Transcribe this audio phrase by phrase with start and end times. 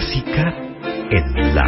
[0.00, 0.54] Clásica
[1.10, 1.66] en La.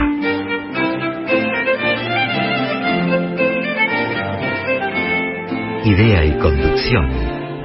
[5.85, 7.11] Idea y conducción,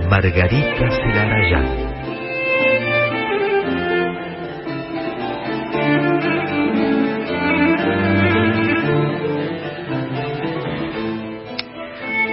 [0.10, 1.88] Margarita Celarayán.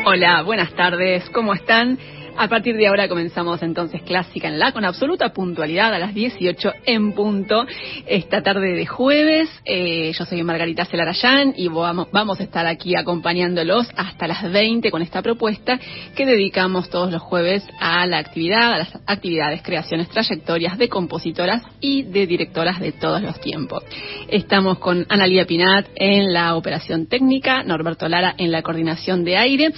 [0.07, 1.99] Hola, buenas tardes, ¿cómo están?
[2.37, 6.73] A partir de ahora comenzamos entonces Clásica en la con absoluta puntualidad a las 18
[6.85, 7.65] en punto
[8.07, 9.49] esta tarde de jueves.
[9.65, 14.91] Eh, yo soy Margarita Celarayán y vamos, vamos a estar aquí acompañándolos hasta las 20
[14.91, 15.79] con esta propuesta
[16.17, 21.63] que dedicamos todos los jueves a la actividad, a las actividades, creaciones, trayectorias de compositoras
[21.81, 23.85] y de directoras de todos los tiempos.
[24.29, 29.73] Estamos con Analia Pinat en la operación técnica, Norberto Lara en la coordinación de aire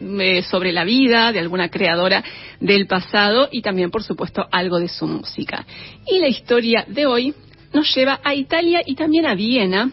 [0.00, 2.22] eh, sobre la vida de alguna creadora
[2.60, 5.64] del pasado y también, por supuesto, algo de su música.
[6.06, 7.34] Y la historia de hoy
[7.72, 9.90] nos lleva a Italia y también a Viena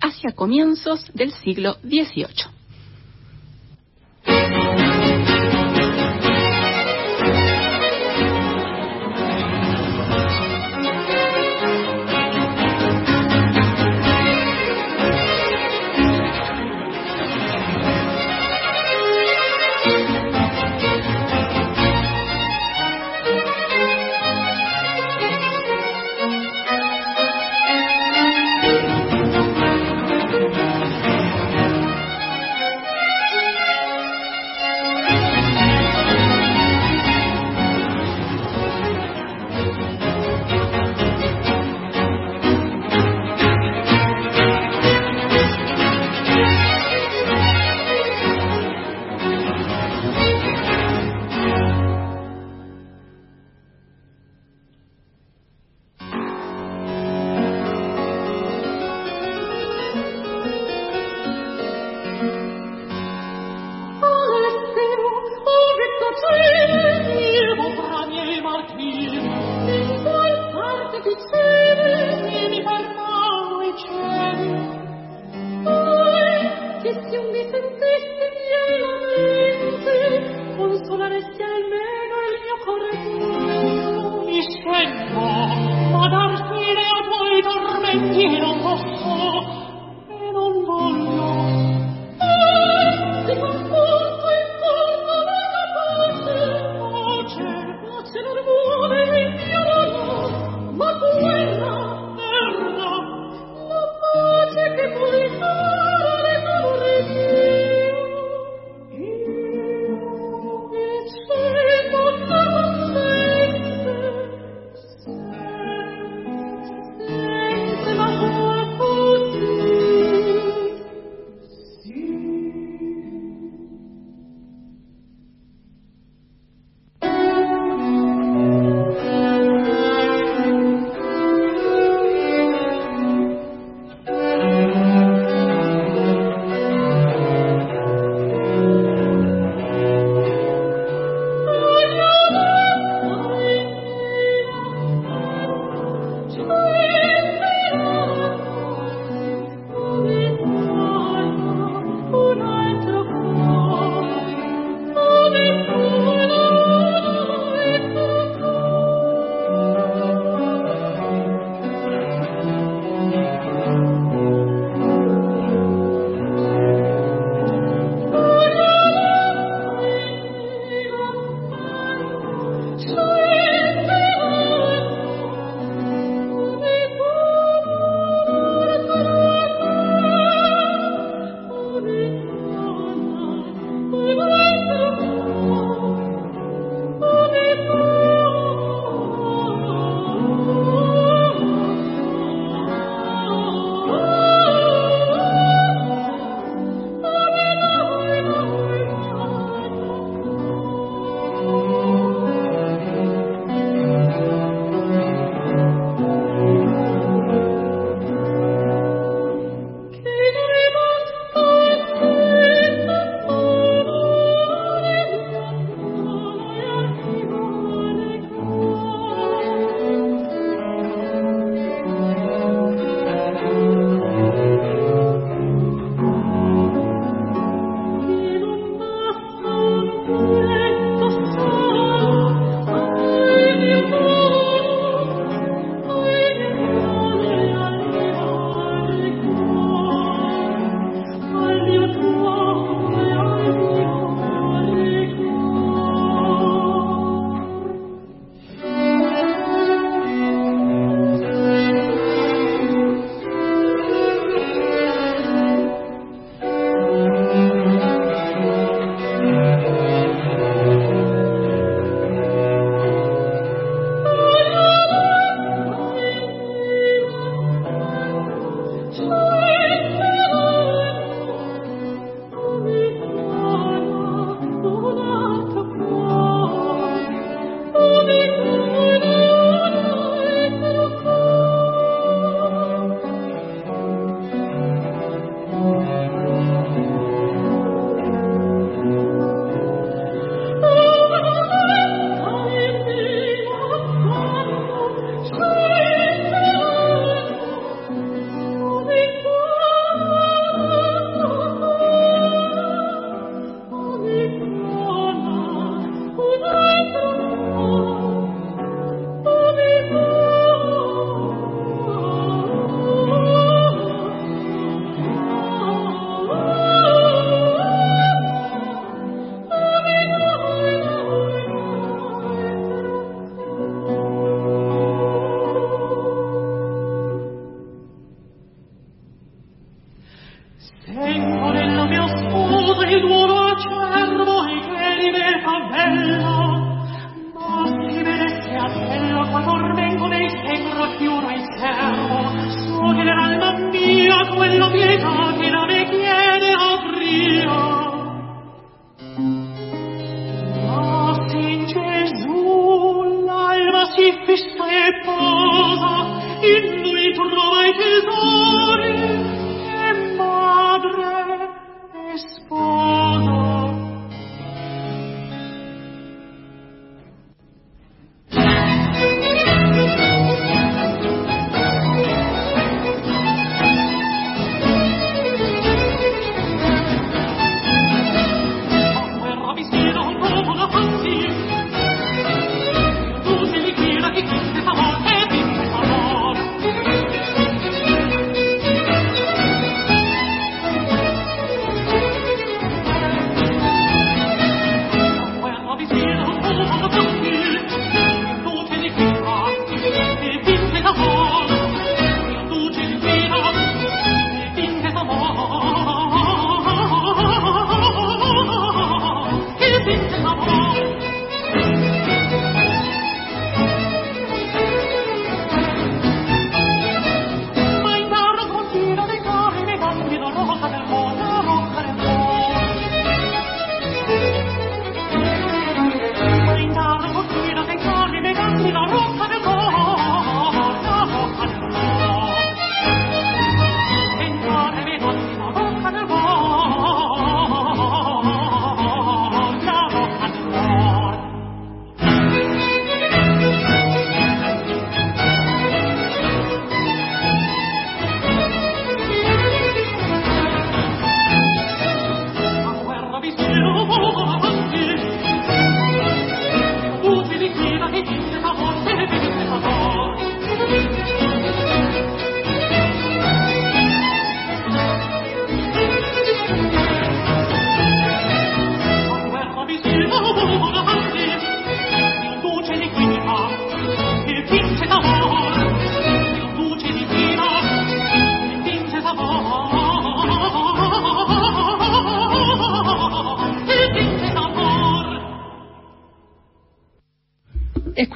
[0.00, 2.60] hacia comienzos del siglo XVIII.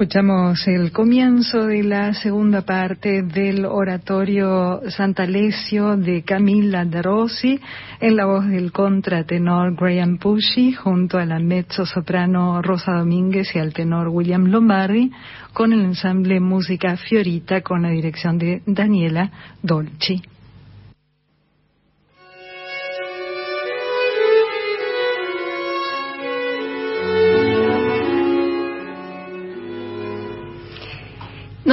[0.04, 7.58] Escuchamos el comienzo de la segunda parte del oratorio Sant'Alessio de Camilla de Rossi
[8.00, 13.60] en la voz del contratenor Graham Pushy junto a la mezzo soprano Rosa Domínguez y
[13.60, 15.10] al tenor William Lombardi
[15.54, 19.30] con el ensamble Música Fiorita con la dirección de Daniela
[19.62, 20.33] Dolci.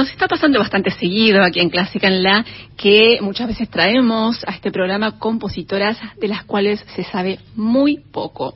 [0.02, 2.44] Nos está pasando bastante seguido aquí en Clásica en La
[2.76, 8.54] que muchas veces traemos a este programa compositoras de las cuales se sabe muy poco.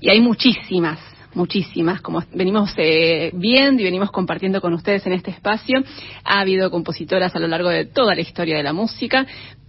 [0.00, 1.00] Y hay muchísimas,
[1.34, 5.82] muchísimas, como venimos eh, viendo y venimos compartiendo con ustedes en este espacio.
[6.22, 9.26] Ha habido compositoras a lo largo de toda la historia de la música,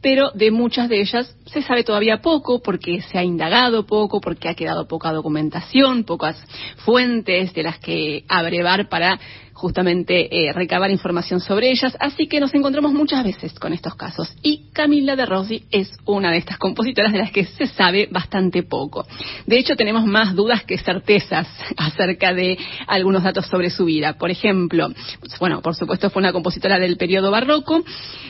[0.09, 4.47] pero de muchas de ellas se sabe todavía poco porque se ha indagado poco, porque
[4.47, 6.41] ha quedado poca documentación, pocas
[6.77, 9.19] fuentes de las que abrevar para
[9.51, 14.31] justamente eh, recabar información sobre ellas, así que nos encontramos muchas veces con estos casos.
[14.43, 18.61] Y Camila de Rossi es una de estas compositoras de las que se sabe bastante
[18.61, 19.05] poco.
[19.47, 21.47] De hecho, tenemos más dudas que certezas
[21.77, 24.13] acerca de algunos datos sobre su vida.
[24.13, 24.89] Por ejemplo,
[25.39, 27.83] bueno, por supuesto fue una compositora del periodo barroco,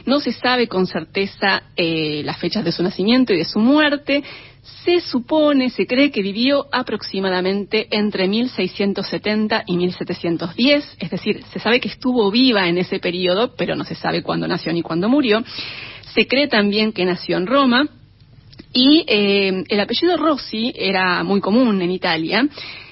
[0.06, 4.24] no se sabe con certeza eh, las fechas de su nacimiento y de su muerte,
[4.84, 11.80] se supone, se cree que vivió aproximadamente entre 1670 y 1710, es decir, se sabe
[11.80, 15.44] que estuvo viva en ese periodo, pero no se sabe cuándo nació ni cuándo murió.
[16.14, 17.88] Se cree también que nació en Roma
[18.74, 22.48] y eh, el apellido Rossi era muy común en Italia,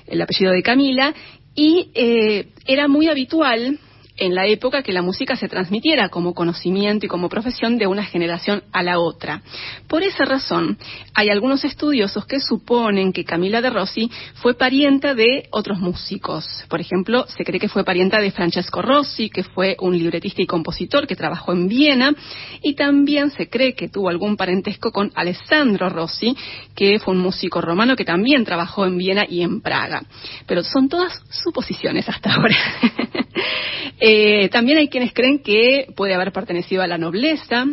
[0.08, 1.14] el apellido de Camila,
[1.56, 3.80] y eh, era muy habitual
[4.18, 8.04] en la época que la música se transmitiera como conocimiento y como profesión de una
[8.04, 9.42] generación a la otra.
[9.88, 10.78] Por esa razón,
[11.14, 16.46] hay algunos estudiosos que suponen que Camila de Rossi fue parienta de otros músicos.
[16.70, 20.46] Por ejemplo, se cree que fue parienta de Francesco Rossi, que fue un libretista y
[20.46, 22.14] compositor que trabajó en Viena,
[22.62, 26.36] y también se cree que tuvo algún parentesco con Alessandro Rossi,
[26.76, 30.04] que fue un músico romano que también trabajó en Viena y en Praga.
[30.48, 32.56] Pero son todas suposiciones hasta ahora.
[34.08, 37.66] Eh, también hay quienes creen que puede haber pertenecido a la nobleza.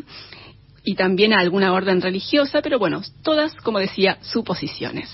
[0.85, 5.09] y también a alguna orden religiosa, pero bueno, todas, como decía, suposiciones.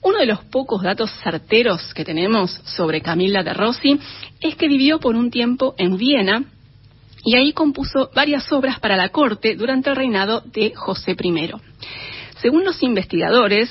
[0.00, 3.98] Uno de los pocos datos certeros que tenemos sobre Camilla de Rossi
[4.40, 6.44] es que vivió por un tiempo en Viena
[7.22, 11.50] y ahí compuso varias obras para la corte durante el reinado de José I.
[12.40, 13.68] Según los investigadores,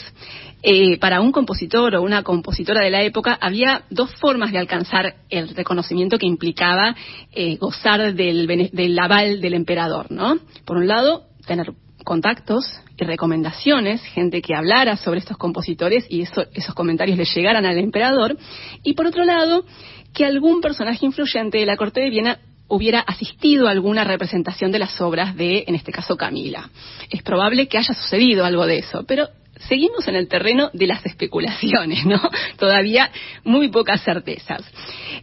[0.65, 5.15] eh, para un compositor o una compositora de la época había dos formas de alcanzar
[5.29, 6.95] el reconocimiento que implicaba
[7.33, 10.39] eh, gozar del, del aval del emperador, ¿no?
[10.63, 11.73] Por un lado, tener
[12.05, 12.65] contactos
[12.97, 18.37] y recomendaciones, gente que hablara sobre estos compositores y esos comentarios le llegaran al emperador,
[18.83, 19.65] y por otro lado,
[20.13, 24.79] que algún personaje influyente de la corte de Viena hubiera asistido a alguna representación de
[24.79, 26.69] las obras de, en este caso, Camila.
[27.09, 29.27] Es probable que haya sucedido algo de eso, pero
[29.67, 32.21] seguimos en el terreno de las especulaciones, ¿no?
[32.57, 33.11] Todavía
[33.43, 34.61] muy pocas certezas.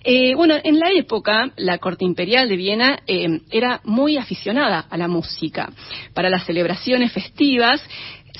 [0.04, 4.96] Eh, bueno, en la época, la corte imperial de Viena eh, era muy aficionada a
[4.96, 5.70] la música.
[6.14, 7.82] Para las celebraciones festivas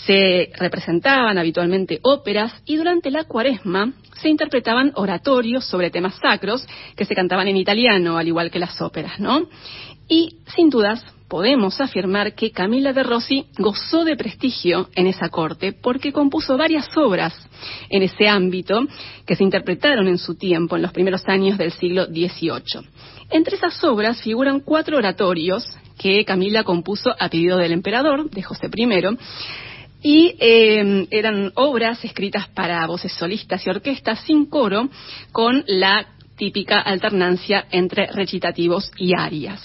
[0.06, 6.66] se representaban habitualmente óperas y durante la cuaresma se interpretaban oratorios sobre temas sacros
[6.96, 9.48] que se cantaban en italiano, al igual que las óperas, ¿no?
[10.08, 15.72] Y sin dudas podemos afirmar que Camila de Rossi gozó de prestigio en esa corte
[15.72, 17.32] porque compuso varias obras
[17.88, 18.80] en ese ámbito
[19.24, 22.84] que se interpretaron en su tiempo, en los primeros años del siglo XVIII.
[23.30, 25.64] Entre esas obras figuran cuatro oratorios
[25.96, 29.16] que Camila compuso a pedido del emperador, de José I,
[30.02, 34.88] y eh, eran obras escritas para voces solistas y orquestas sin coro,
[35.30, 36.08] con la
[36.40, 39.62] típica alternancia entre recitativos y arias.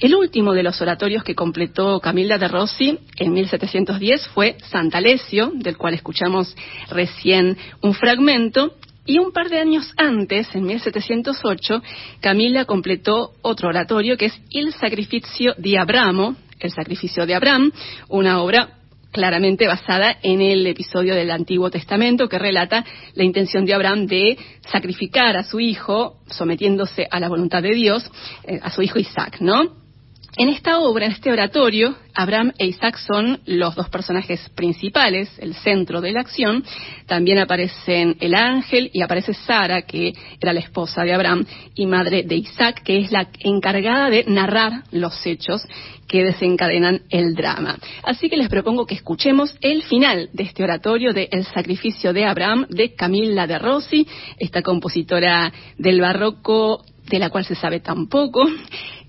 [0.00, 5.76] El último de los oratorios que completó Camila de Rossi en 1710 fue Sant'Alessio, del
[5.76, 6.56] cual escuchamos
[6.90, 8.74] recién un fragmento,
[9.06, 11.82] y un par de años antes, en 1708,
[12.20, 17.70] Camila completó otro oratorio que es Il Sacrificio di Abramo, el sacrificio de Abraham,
[18.08, 18.77] una obra
[19.12, 22.84] claramente basada en el episodio del Antiguo Testamento que relata
[23.14, 24.38] la intención de Abraham de
[24.70, 28.10] sacrificar a su hijo, sometiéndose a la voluntad de Dios,
[28.44, 29.87] eh, a su hijo Isaac, ¿no?
[30.36, 35.54] En esta obra, en este oratorio, Abraham e Isaac son los dos personajes principales, el
[35.54, 36.64] centro de la acción.
[37.06, 41.44] También aparecen el ángel y aparece Sara, que era la esposa de Abraham
[41.74, 45.62] y madre de Isaac, que es la encargada de narrar los hechos
[46.06, 47.78] que desencadenan el drama.
[48.02, 52.24] Así que les propongo que escuchemos el final de este oratorio de El sacrificio de
[52.24, 54.06] Abraham de Camilla de Rossi,
[54.38, 58.44] esta compositora del barroco de la cual se sabe tan poco.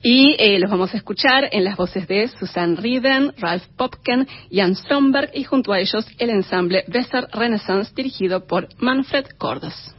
[0.02, 4.74] Y eh, los vamos a escuchar en las voces de Susan Rieden, Ralph Popken, Jan
[4.74, 9.99] Stromberg y junto a ellos el ensamble Besser Renaissance dirigido por Manfred Cordes.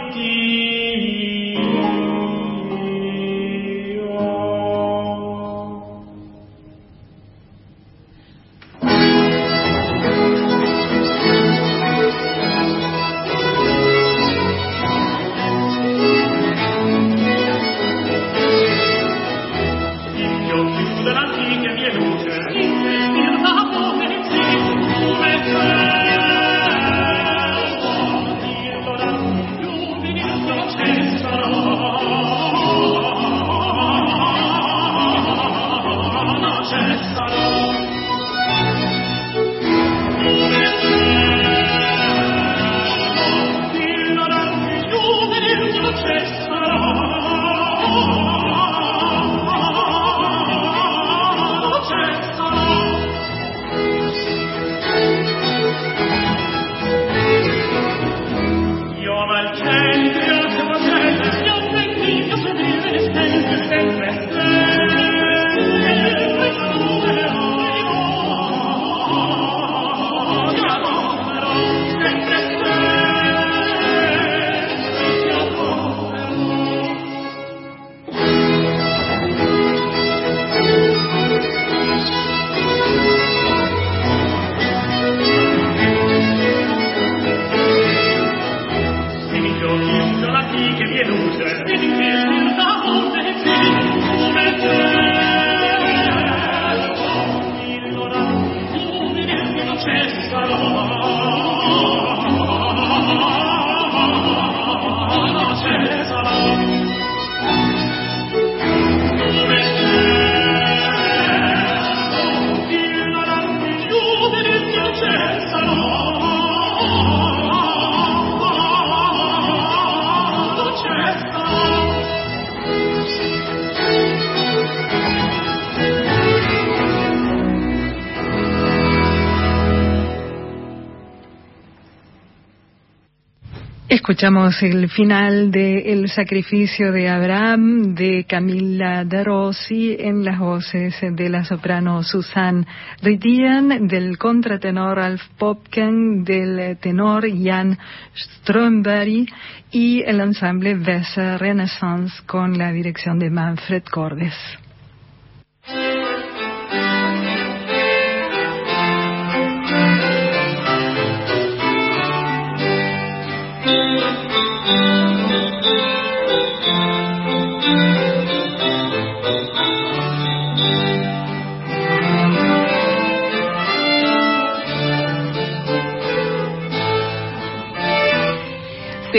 [134.11, 140.93] Escuchamos el final de El sacrificio de Abraham de Camilla de Rossi en las voces
[140.99, 142.67] de la soprano Susan
[143.01, 147.79] Ridian, del contratenor Alf Popken, del tenor Jan
[148.13, 149.27] Strömberg
[149.71, 154.35] y el ensamble Weser Renaissance con la dirección de Manfred Cordes.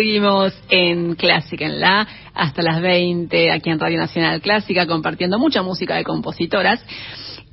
[0.03, 5.63] Seguimos en Clásica en La hasta las 20 aquí en Radio Nacional Clásica compartiendo mucha
[5.63, 6.85] música de compositoras.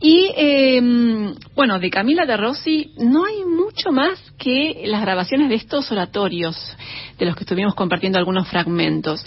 [0.01, 5.55] Y em, bueno, de Camila de Rossi no hay mucho más que las grabaciones de
[5.57, 6.55] estos oratorios,
[7.19, 9.23] de los que estuvimos compartiendo algunos fragmentos.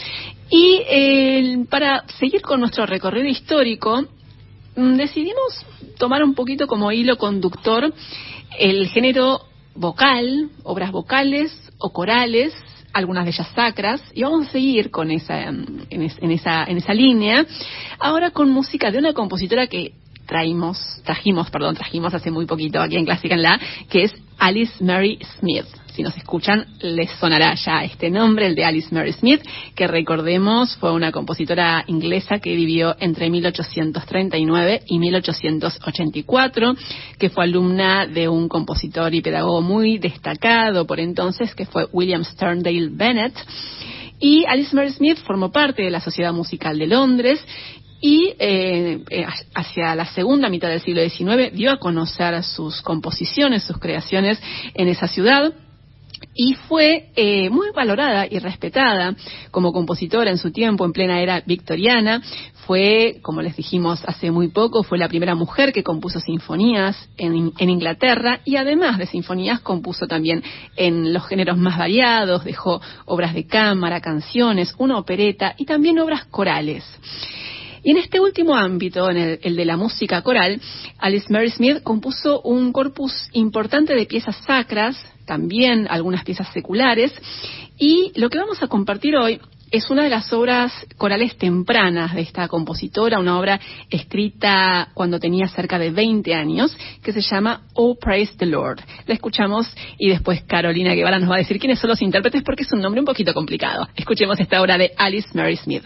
[0.51, 4.03] Y para seguir con nuestro recorrido histórico,
[4.75, 5.65] mm, decidimos
[5.97, 7.95] tomar un poquito como hilo conductor
[8.59, 9.43] el género
[9.77, 12.53] vocal, obras vocales o corales
[12.93, 15.87] algunas de ellas sacras, y vamos a seguir con esa, en,
[16.31, 17.45] esa, en esa línea,
[17.99, 19.93] ahora con música de una compositora que
[20.27, 24.83] traímos, trajimos, perdón, trajimos hace muy poquito aquí en Clásica en La, que es Alice
[24.83, 25.67] Mary Smith.
[25.95, 29.43] Si nos escuchan, les sonará ya este nombre, el de Alice Mary Smith,
[29.75, 36.75] que recordemos fue una compositora inglesa que vivió entre 1839 y 1884,
[37.19, 42.25] que fue alumna de un compositor y pedagogo muy destacado por entonces, que fue William
[42.25, 43.35] Sterndale Bennett.
[44.19, 47.45] Y Alice Mary Smith formó parte de la Sociedad Musical de Londres
[48.01, 53.63] y eh, eh, hacia la segunda mitad del siglo XIX dio a conocer sus composiciones,
[53.65, 54.41] sus creaciones
[54.75, 55.53] en esa ciudad
[56.35, 59.15] y fue eh, muy valorada y respetada
[59.51, 62.23] como compositora en su tiempo, en plena era victoriana.
[62.67, 67.53] Fue, como les dijimos hace muy poco, fue la primera mujer que compuso sinfonías en,
[67.59, 70.43] en Inglaterra y además de sinfonías compuso también
[70.77, 76.25] en los géneros más variados, dejó obras de cámara, canciones, una opereta y también obras
[76.27, 76.85] corales.
[77.85, 80.61] Y en este último ámbito, en el, de la música coral,
[80.99, 84.97] Alice Mary Smith compuso un corpus importante de piezas sacras,
[85.33, 87.11] también algunas piezas seculares,
[87.79, 89.41] y lo que vamos a compartir hoy
[89.71, 95.49] es una de las obras corales tempranas de esta compositora, una obra escrita cuando tenía
[95.49, 98.81] cerca de 20 años, que se llama Oh Praise the Lord.
[99.07, 102.65] La escuchamos y después Carolina Guevara nos va a decir quiénes son los intérpretes porque
[102.65, 103.89] es un nombre un poquito complicado.
[103.97, 105.85] Escuchemos esta obra de Alice Mary Smith.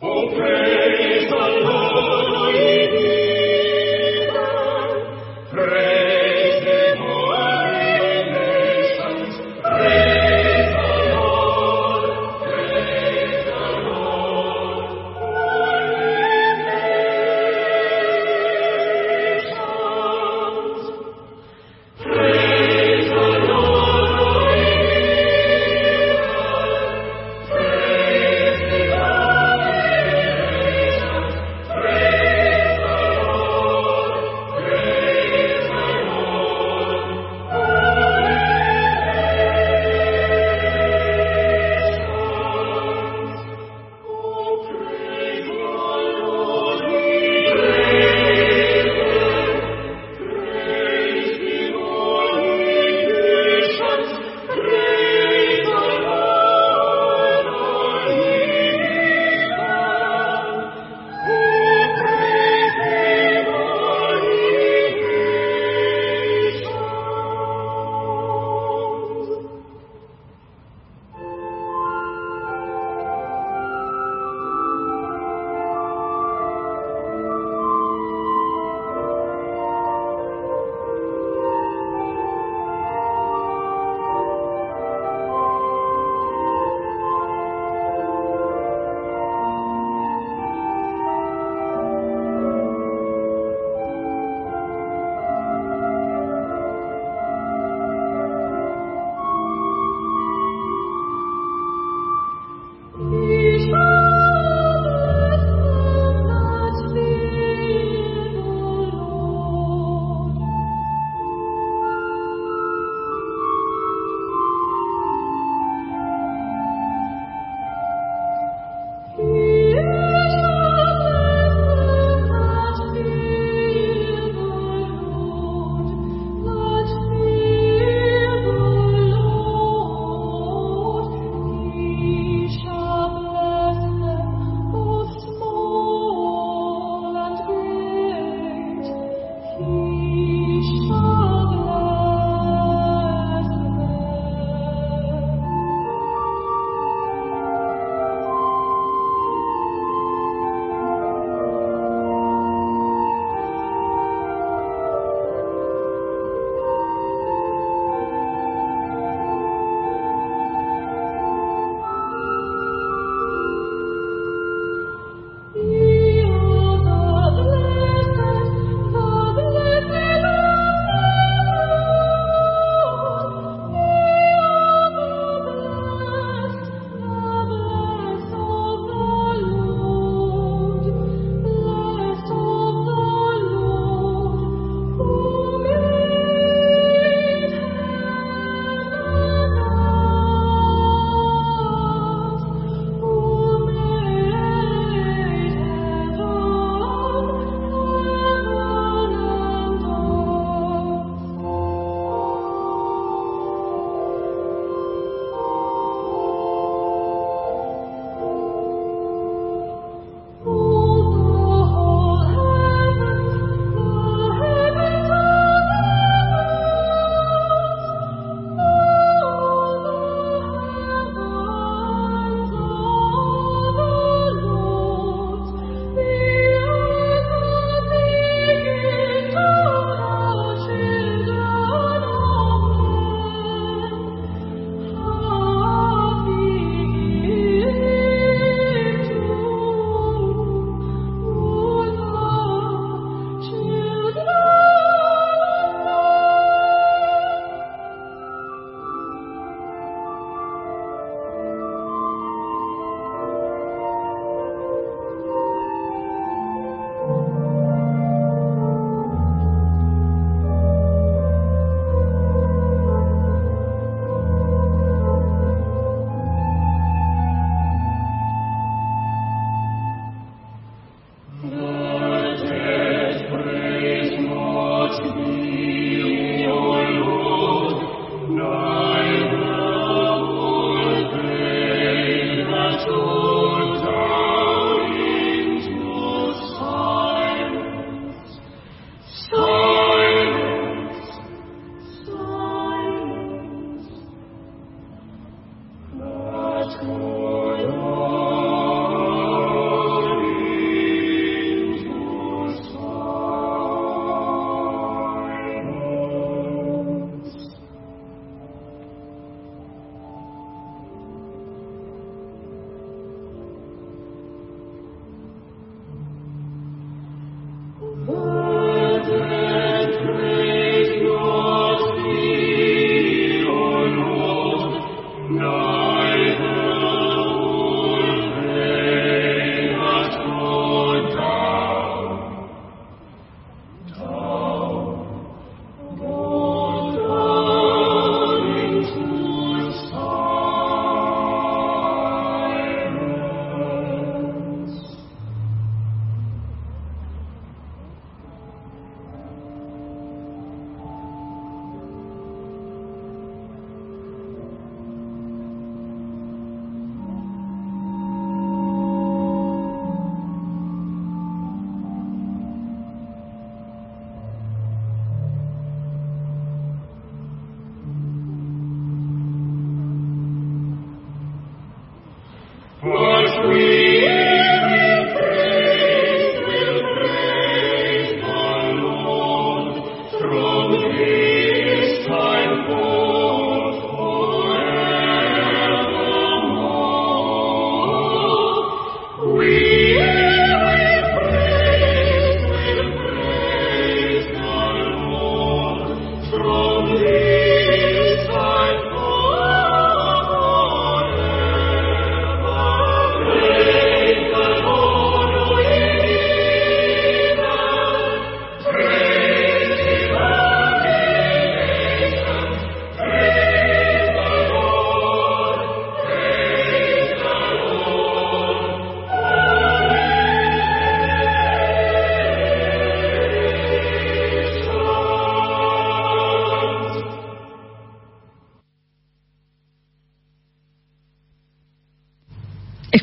[0.00, 1.55] Oh, praise the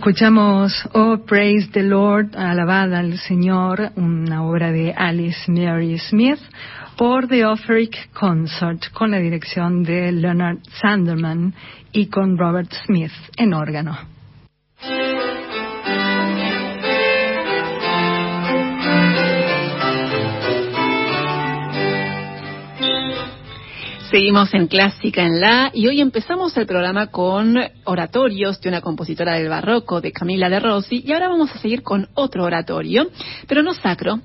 [0.04, 6.40] Escuchamos Oh Praise the Lord, alabada al Señor, una obra de Alice Mary Smith
[6.98, 11.54] por The Offeric Concert con la dirección de Leonard Sanderman
[11.94, 14.13] y con Robert Smith en órgano.
[24.14, 29.34] Seguimos en Clásica en La y hoy empezamos el programa con oratorios de una compositora
[29.34, 33.10] del barroco, de Camila de Rossi, y ahora vamos a seguir con otro oratorio,
[33.48, 34.20] pero no sacro,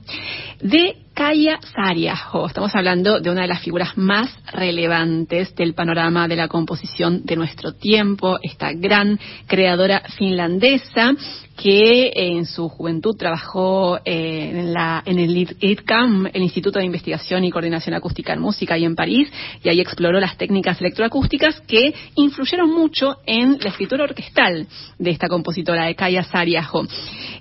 [0.60, 2.46] de Kaya Sariajo.
[2.46, 7.34] Estamos hablando de una de las figuras más relevantes del panorama de la composición de
[7.34, 11.16] nuestro tiempo, esta gran creadora finlandesa
[11.60, 17.42] que en su juventud trabajó eh, en, la, en el ITCAM, el Instituto de Investigación
[17.42, 19.28] y Coordinación Acústica en Música, y en París,
[19.64, 24.68] y ahí exploró las técnicas electroacústicas que influyeron mucho en la escritura orquestal
[25.00, 26.86] de esta compositora, de Kaya Sariajo.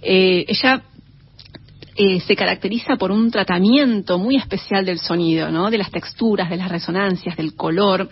[0.01, 0.81] Eh, ella
[1.97, 5.71] eh, se caracteriza por un tratamiento muy especial del sonido, ¿no?
[5.71, 8.07] De las texturas, de las resonancias, del color.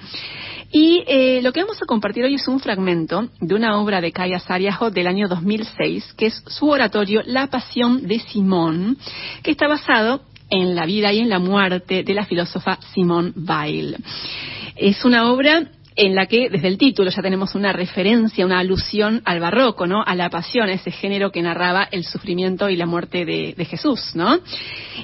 [0.72, 4.12] Y eh, lo que vamos a compartir hoy es un fragmento de una obra de
[4.12, 8.98] Kaya Sariajo del año 2006, que es su oratorio La Pasión de Simón,
[9.44, 13.98] que está basado en la vida y en la muerte de la filósofa Simone Weil.
[14.76, 19.22] Es una obra en la que desde el título ya tenemos una referencia, una alusión
[19.24, 20.04] al barroco, ¿no?
[20.04, 24.39] A la pasión, ese género que narraba el sufrimiento y la muerte de, Jesús, ¿no?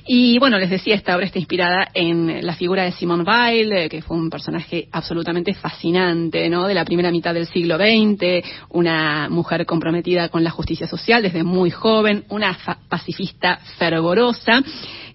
[0.06, 3.90] Y bueno, les decía, esta obra está inspirada en la figura de Simone Weil, eh,
[3.90, 6.68] que fue un personaje absolutamente fascinante, ¿no?
[6.68, 11.44] De la primera mitad del siglo XX, una mujer comprometida con la justicia social desde
[11.44, 12.56] muy joven, una
[12.88, 14.62] pacifista fervorosa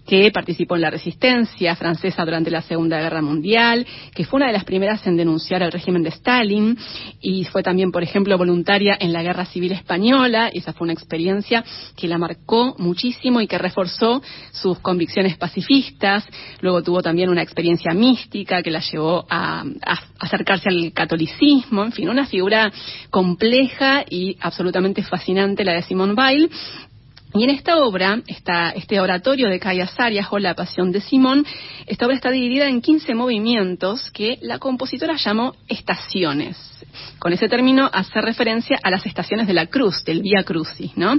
[0.06, 4.52] que participó en la resistencia francesa durante la Segunda Guerra Mundial, que fue una de
[4.52, 6.78] las primeras en denunciar el régimen de Stalin
[7.20, 10.50] y fue también, por ejemplo, voluntaria en la Guerra Civil Española.
[10.52, 11.64] Y esa fue una experiencia
[11.96, 16.24] que la marcó muchísimo y que reforzó sus convicciones pacifistas.
[16.60, 21.84] Luego tuvo también una experiencia mística que la llevó a, a acercarse al catolicismo.
[21.84, 22.72] En fin, una figura
[23.10, 26.50] compleja y absolutamente fascinante la de Simone Weil
[27.38, 28.22] y en esta obra,
[28.74, 29.88] este oratorio de Kaya
[30.30, 31.44] o La Pasión de Simón,
[31.86, 36.56] esta obra está dividida en 15 movimientos que la compositora llamó estaciones.
[37.18, 41.18] Con ese término hace referencia a las estaciones de la cruz, del Vía Crucis, ¿no?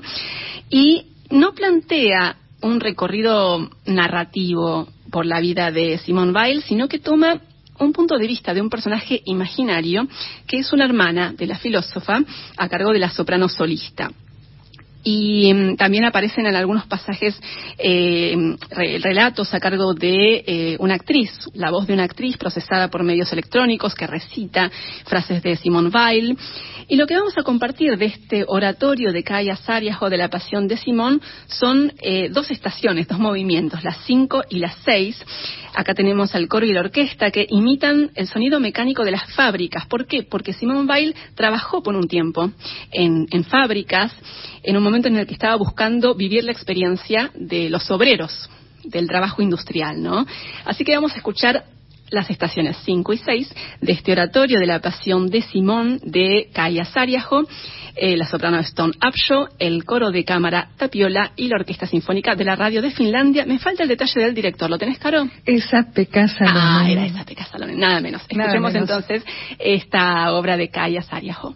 [0.70, 7.42] Y no plantea un recorrido narrativo por la vida de Simón Weil, sino que toma
[7.80, 10.08] un punto de vista de un personaje imaginario
[10.48, 12.22] que es una hermana de la filósofa
[12.58, 14.10] a cargo de la soprano solista
[15.10, 17.40] y mm, también aparecen en algunos pasajes
[17.78, 18.36] eh,
[19.02, 23.32] relatos a cargo de eh, una actriz, la voz de una actriz procesada por medios
[23.32, 24.70] electrónicos que recita
[25.06, 26.38] frases de Simone Weil.
[26.90, 30.68] Y lo que vamos a compartir de este oratorio de Kaya Sariajo de la Pasión
[30.68, 35.18] de Simón son eh, dos estaciones, dos movimientos, las cinco y las seis.
[35.78, 39.86] Acá tenemos al coro y la orquesta que imitan el sonido mecánico de las fábricas.
[39.86, 40.24] ¿Por qué?
[40.24, 42.50] Porque Simone Weil trabajó por un tiempo
[42.92, 44.12] en, fábricas
[44.64, 48.50] en un en el que estaba buscando vivir la experiencia de los obreros
[48.84, 50.26] del trabajo industrial, ¿no?
[50.66, 51.66] Así que vamos a escuchar
[52.10, 56.86] las estaciones 5 y 6 de este oratorio de la Pasión de Simón de Kaya
[56.86, 57.44] Sariajo,
[57.96, 62.46] eh, la soprano Stone Upshaw, el coro de cámara Tapiola y la Orquesta Sinfónica de
[62.46, 63.46] la Radio de Finlandia.
[63.46, 65.28] Me falta el detalle del director, ¿lo tenés, Caro?
[65.46, 67.46] Esa Pekka Ah, era esa Pekka
[67.76, 68.22] nada menos.
[68.22, 69.24] Escuchemos entonces
[69.60, 71.56] esta obra de Kaya Sariajo.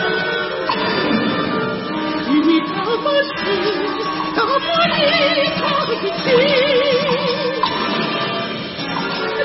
[4.51, 4.93] 大漠的
[5.55, 5.61] 豪
[5.95, 5.95] 情，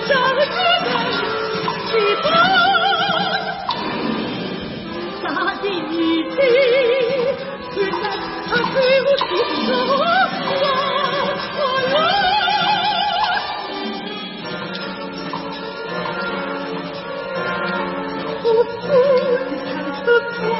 [0.08, 0.44] 战士
[0.82, 0.88] 的
[1.86, 1.88] 气
[2.22, 2.24] 魄，
[5.22, 5.24] 大
[5.62, 5.92] 地母
[6.34, 6.36] 亲
[7.72, 7.94] 虽然
[8.48, 9.30] 她对我诉
[9.62, 9.94] 不完
[11.54, 11.58] 不
[11.94, 11.96] 完，
[18.42, 18.44] 朴
[18.82, 18.84] 素
[19.46, 19.54] 的
[20.02, 20.04] 春
[20.48, 20.50] 光，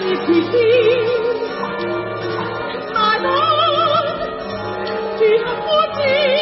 [0.00, 1.17] 年轻的。
[6.08, 6.37] You.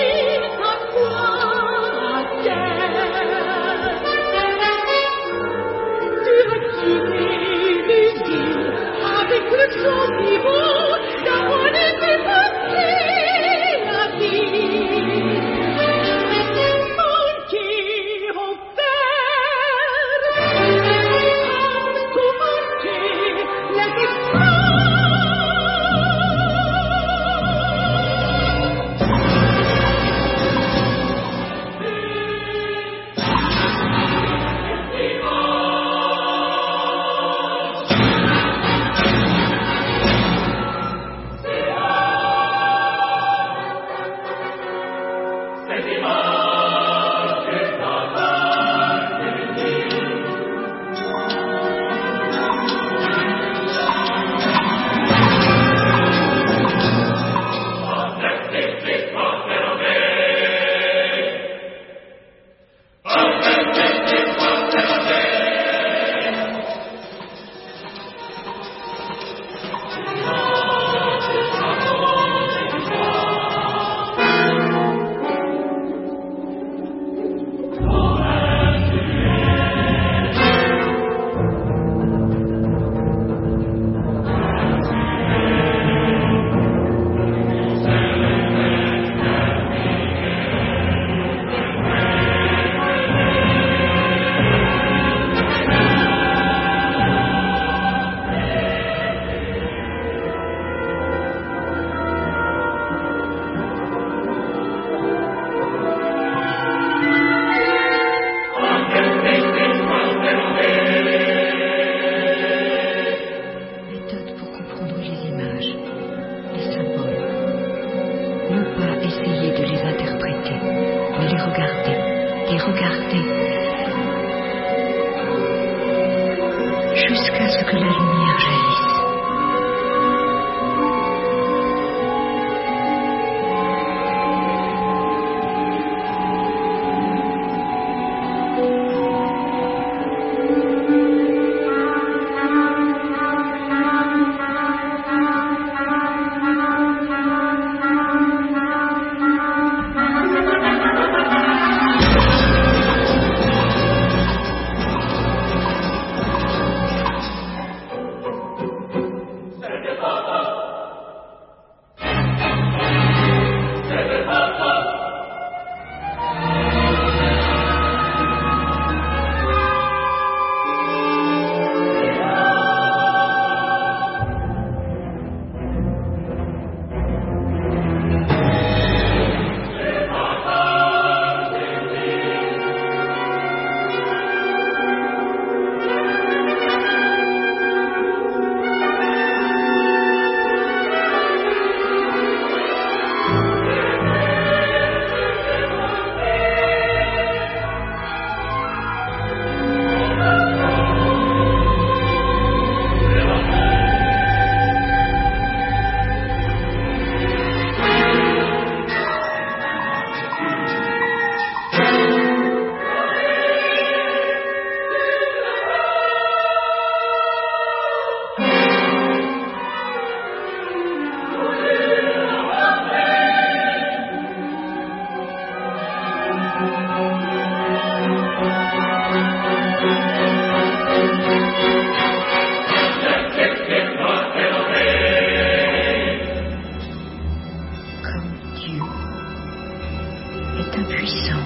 [240.79, 241.45] Impuissant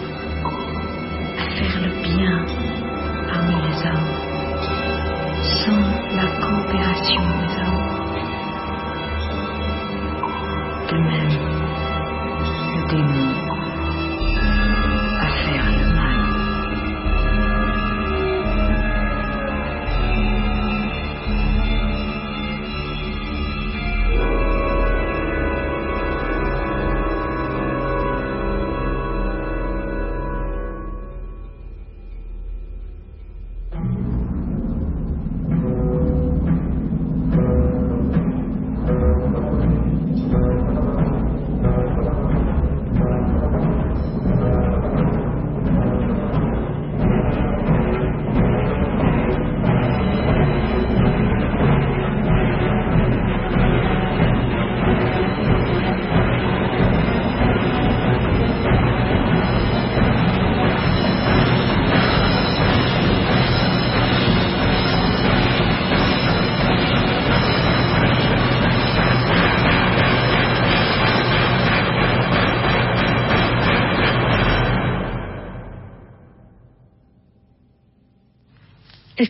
[1.39, 2.47] à faire le bien
[3.28, 4.31] parmi les hommes
[5.43, 5.83] sans
[6.16, 7.91] la coopération des hommes.
[10.91, 11.50] De même,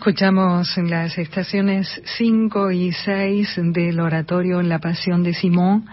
[0.00, 5.84] Escuchamos las estaciones 5 y 6 del oratorio La Pasión de Simón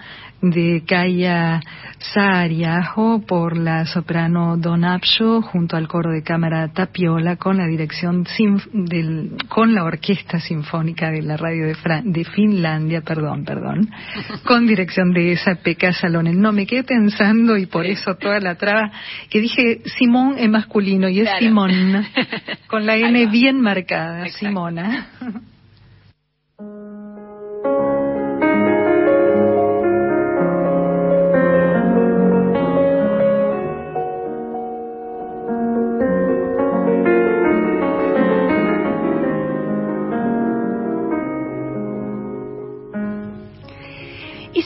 [0.42, 1.60] de Kaya
[2.00, 8.24] Sariajo por la soprano Don Apsho junto al coro de cámara Tapiola con la dirección
[8.72, 13.90] del, con la orquesta sinfónica de la radio de, Fra- de Finlandia, perdón, perdón,
[14.46, 16.40] con dirección de esa Pekka Salonen.
[16.40, 18.92] No, me quedé pensando y por eso toda la traba
[19.30, 21.40] que dije Simón es masculino y es Claro.
[21.40, 21.72] Simón
[22.68, 24.48] con la N bien marcada, Exacto.
[24.48, 25.08] Simona.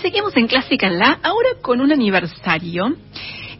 [0.01, 2.95] Seguimos en Clásica en La, ahora con un aniversario,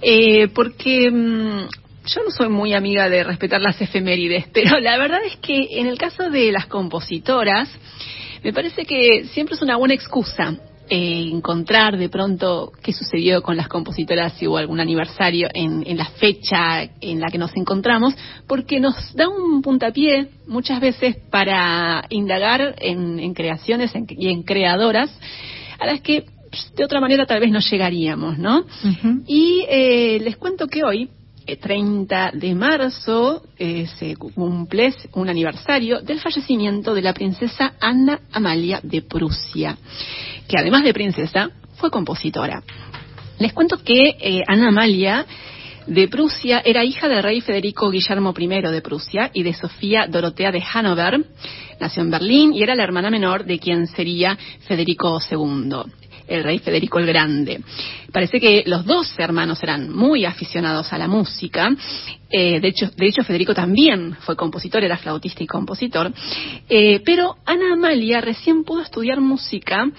[0.01, 1.67] eh, porque mm,
[2.05, 5.87] yo no soy muy amiga de respetar las efemérides, pero la verdad es que en
[5.87, 7.69] el caso de las compositoras,
[8.43, 10.57] me parece que siempre es una buena excusa
[10.89, 15.97] eh, encontrar de pronto qué sucedió con las compositoras, si hubo algún aniversario en, en
[15.97, 18.15] la fecha en la que nos encontramos,
[18.47, 25.11] porque nos da un puntapié muchas veces para indagar en, en creaciones y en creadoras
[25.82, 28.63] a las que pss, de otra manera tal vez no llegaríamos, ¿no?
[29.25, 31.09] Y eh, les cuento que hoy,
[31.47, 38.19] eh, 30 de marzo, eh, se cumple un aniversario del fallecimiento de la princesa Anna
[38.32, 39.75] Amalia de Prusia,
[40.47, 42.61] que además de princesa, fue compositora.
[43.39, 45.25] Les cuento que eh, Ana Amalia
[45.88, 50.51] de Prusia era hija del rey Federico Guillermo I de Prusia y de Sofía Dorotea
[50.51, 51.25] de Hannover.
[51.79, 55.75] Nació en Berlín y era la hermana menor de quien sería Federico II,
[56.27, 57.61] el rey Federico el Grande.
[58.11, 61.69] Parece que los dos hermanos eran muy aficionados a la música.
[62.32, 66.11] Eh, de, hecho, de hecho, Federico también fue compositor, era flautista y compositor.
[66.69, 69.89] Eh, pero Ana Amalia recién pudo estudiar música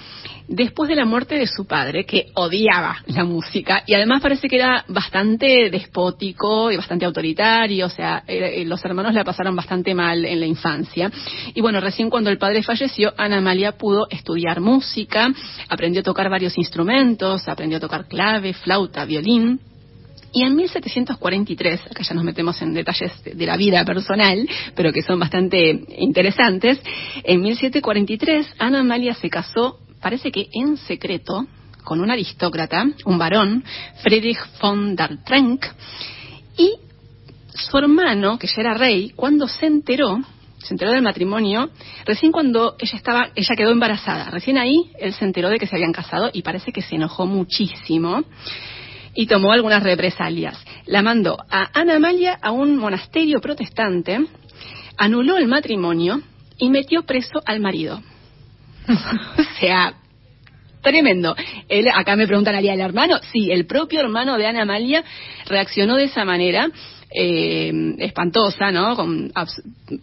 [0.48, 4.56] después de la muerte de su padre, que odiaba la música y además parece que
[4.56, 10.24] era bastante despótico y bastante autoritario, o sea, eh, los hermanos la pasaron bastante mal
[10.24, 11.10] en la infancia.
[11.54, 15.32] Y bueno, recién cuando el padre falleció, Ana Amalia pudo estudiar música,
[15.68, 19.71] aprendió a tocar varios instrumentos, aprendió a tocar clave, flauta, violín.
[20.34, 25.02] Y en 1743, acá ya nos metemos en detalles de, la vida personal, pero que
[25.02, 26.80] son bastante interesantes,
[27.22, 31.46] en 1743 Ana Amalia se casó, parece que en secreto,
[31.84, 33.62] con un aristócrata, un varón,
[34.02, 35.18] Friedrich von der
[36.56, 36.72] y
[37.54, 40.18] su hermano, que ya era rey, cuando se enteró,
[40.58, 41.68] se enteró del matrimonio,
[42.06, 45.76] recién cuando ella estaba, ella quedó embarazada, recién ahí él se enteró de que se
[45.76, 48.24] habían casado y parece que se enojó muchísimo
[49.14, 50.58] y tomó algunas represalias.
[50.86, 54.18] La mandó a Ana Amalia a un monasterio protestante,
[54.96, 56.22] anuló el matrimonio
[56.58, 58.02] y metió preso al marido.
[58.88, 59.94] o sea,
[60.82, 61.36] tremendo.
[61.68, 63.18] Él, acá me preguntan, ¿haría el hermano?
[63.32, 65.04] Sí, el propio hermano de Ana Amalia
[65.46, 66.70] reaccionó de esa manera.
[67.14, 68.96] eh, espantosa, ¿no?
[68.96, 69.30] Con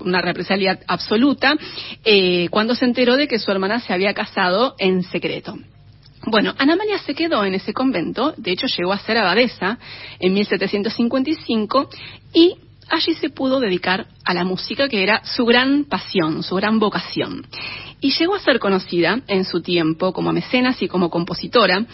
[0.02, 1.56] una represalia absoluta,
[2.06, 5.58] eh, cuando se enteró de que su hermana se había casado en secreto.
[6.26, 9.80] Bueno, Ana Amalia se quedó en ese convento, de hecho llegó a ser abadesa
[10.20, 11.90] en 1755
[12.34, 12.56] y
[12.90, 17.46] allí se pudo dedicar a la música, que era su gran pasión, su gran vocación.
[18.02, 21.86] Y llegó a ser conocida en su tiempo como mecenas y como compositora.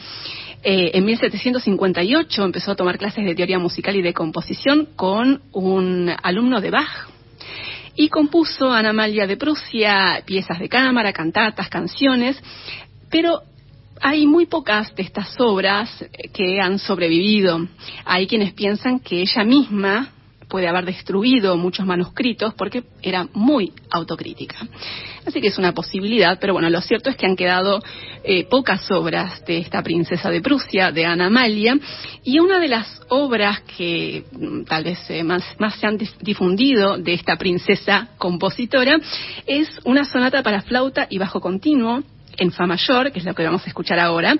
[0.63, 6.11] Eh, en 1758 empezó a tomar clases de teoría musical y de composición con un
[6.23, 7.09] alumno de Bach.
[7.95, 12.41] Y compuso Ana Amalia de Prusia piezas de cámara, cantatas, canciones,
[13.09, 13.41] pero
[14.01, 17.67] hay muy pocas de estas obras que han sobrevivido.
[18.03, 20.11] Hay quienes piensan que ella misma
[20.47, 24.55] puede haber destruido muchos manuscritos porque era muy autocrítica.
[25.25, 27.81] Así que es una posibilidad, pero bueno, lo cierto es que han quedado
[28.23, 31.77] eh, pocas obras de esta princesa de Prusia, de Ana Amalia,
[32.23, 35.43] y una de las obras que mm, tal vez eh, más
[35.79, 38.99] se han difundido de esta princesa compositora
[39.45, 42.03] es una sonata para flauta y bajo continuo
[42.38, 44.36] en Fa mayor, que es lo que vamos a escuchar ahora.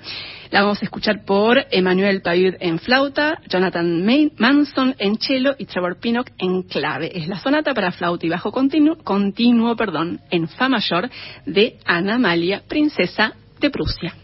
[0.50, 4.04] La vamos a escuchar por Emmanuel Payud en flauta, Jonathan
[4.38, 7.10] Manson en cello y Trevor Pinnock en clave.
[7.18, 11.08] Es la sonata para flauta y bajo continuo, continuo perdón, en Fa mayor
[11.44, 14.14] de Ana Amalia, princesa de Prusia.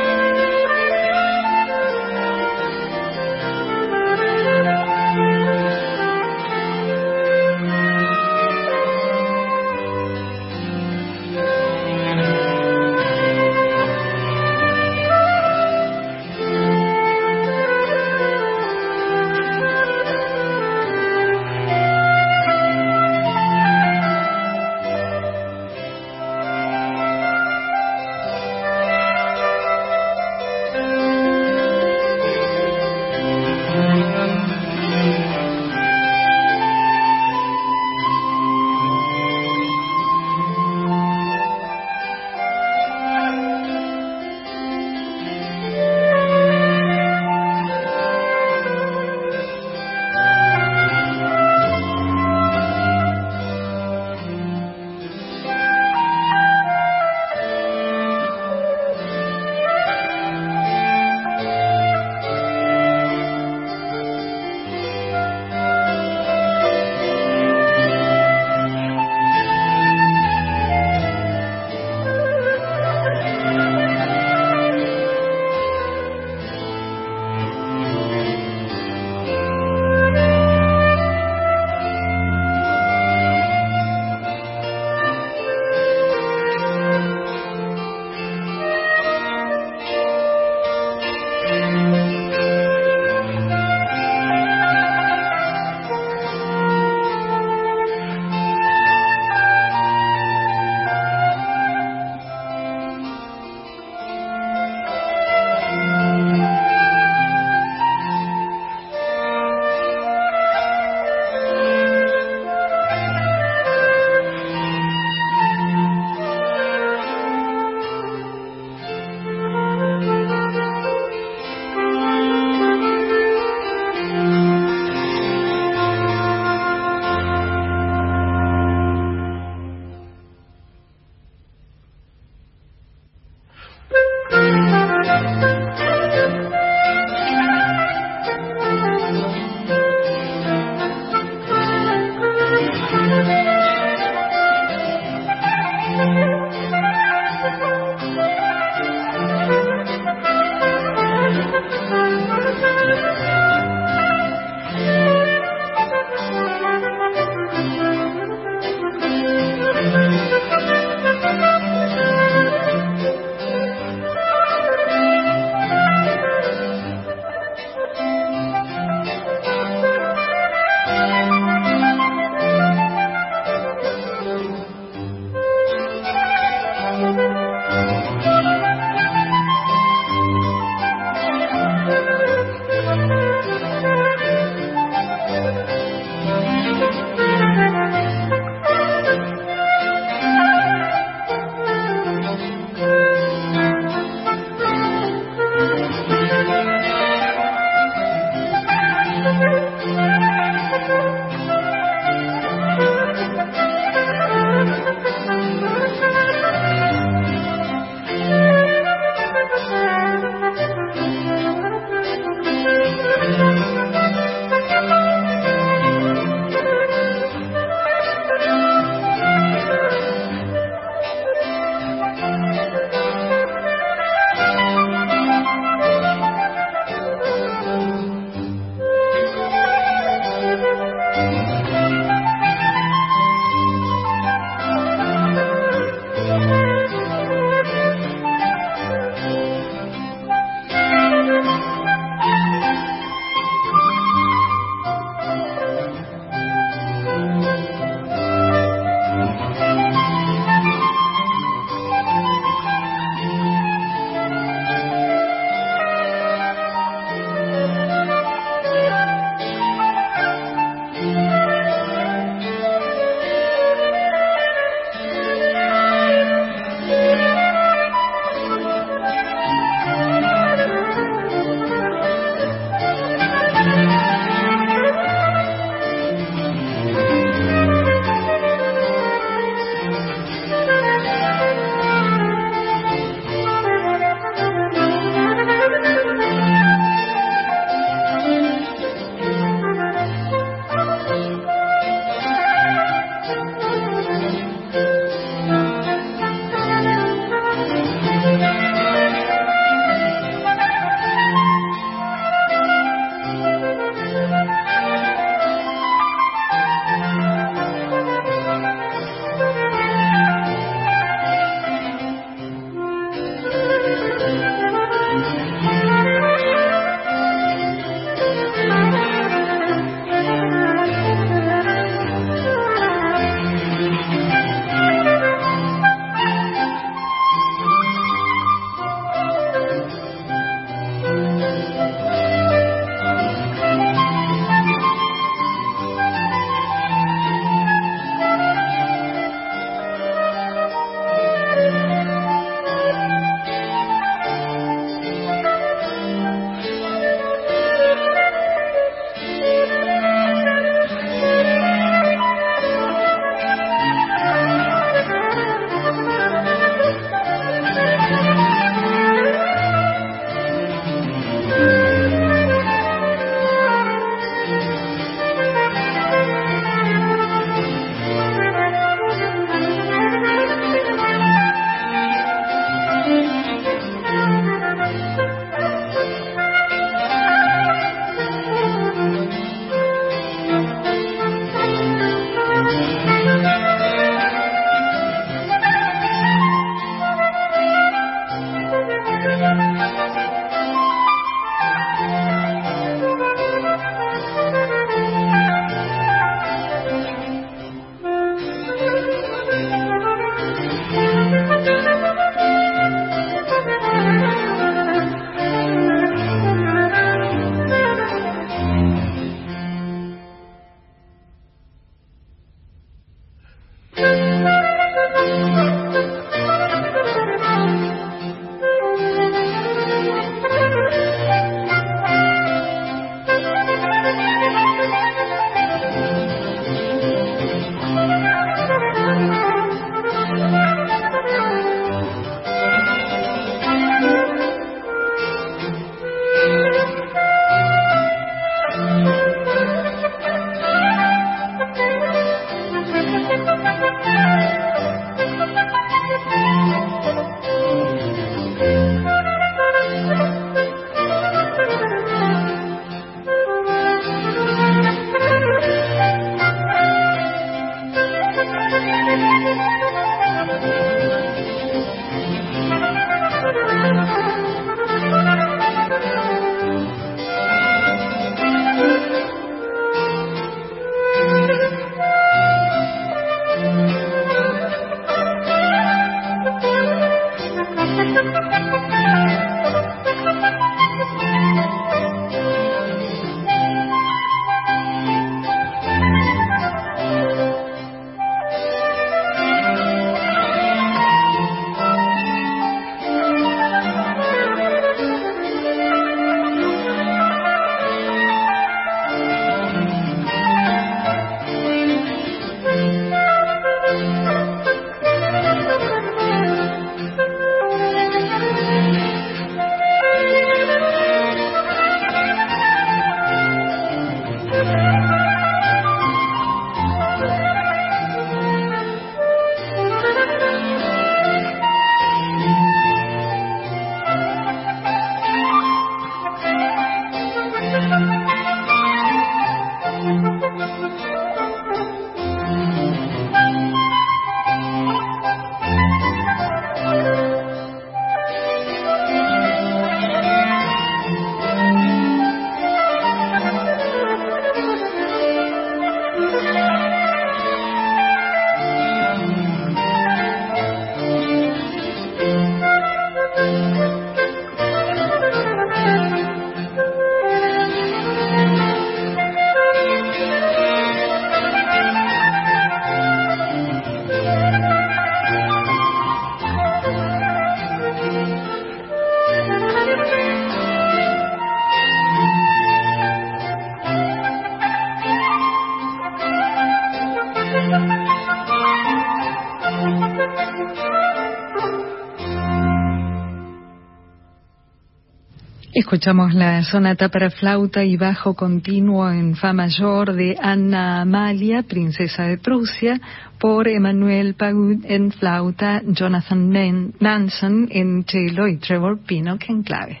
[585.92, 592.22] Escuchamos la sonata para flauta y bajo continuo en fa mayor de Anna Amalia, princesa
[592.22, 592.98] de Prusia,
[593.38, 600.00] por Emmanuel Pagud en flauta, Jonathan Manson en cello y Trevor Pinnock en clave.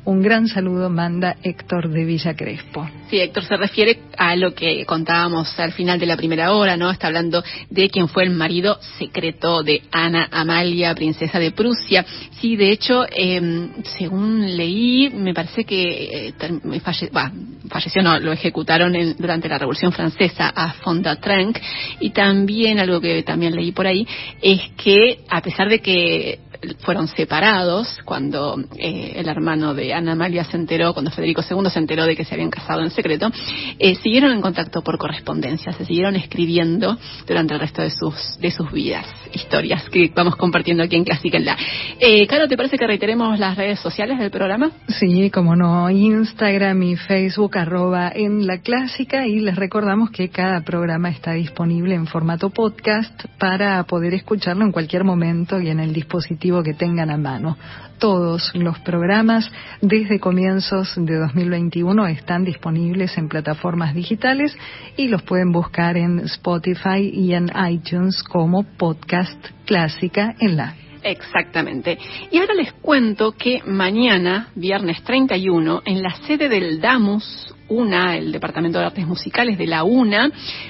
[0.05, 2.89] Un gran saludo manda Héctor de Villa Crespo.
[3.09, 6.89] Sí, Héctor se refiere a lo que contábamos al final de la primera hora, ¿no?
[6.89, 12.05] Está hablando de quién fue el marido secreto de Ana Amalia, princesa de Prusia.
[12.39, 17.31] Sí, de hecho, eh, según leí, me parece que eh, falle, bah,
[17.69, 21.59] falleció, no, lo ejecutaron en, durante la Revolución Francesa a Fonda Trenck.
[21.99, 24.07] Y también, algo que también leí por ahí,
[24.41, 26.39] es que a pesar de que
[26.79, 31.79] fueron separados cuando eh, el hermano de Ana Amalia se enteró, cuando Federico II se
[31.79, 33.31] enteró de que se habían casado en secreto,
[33.77, 38.51] eh, siguieron en contacto por correspondencia, se siguieron escribiendo durante el resto de sus, de
[38.51, 41.57] sus vidas, historias que vamos compartiendo aquí en Clásica en la.
[41.99, 44.71] Eh, Caro, ¿te parece que reiteremos las redes sociales del programa?
[44.87, 50.61] Sí, como no, Instagram y Facebook arroba en la clásica y les recordamos que cada
[50.61, 55.93] programa está disponible en formato podcast para poder escucharlo en cualquier momento y en el
[55.93, 57.57] dispositivo que tengan a mano.
[57.99, 64.57] Todos los programas desde comienzos de 2021 están disponibles en plataformas digitales
[64.97, 70.75] y los pueden buscar en Spotify y en iTunes como podcast clásica en la.
[71.03, 71.97] Exactamente.
[72.31, 78.31] Y ahora les cuento que mañana, viernes 31, en la sede del DAMUS, UNA, el
[78.31, 80.29] Departamento de Artes Musicales de la UNA,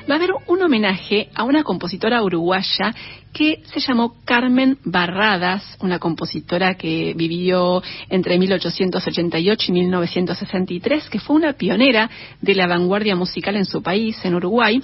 [0.10, 2.94] va a haber un homenaje a una compositora uruguaya
[3.34, 11.36] que se llamó Carmen Barradas, una compositora que vivió entre 1888 y 1963, que fue
[11.36, 12.10] una pionera
[12.42, 14.82] de la vanguardia musical en su país, en Uruguay.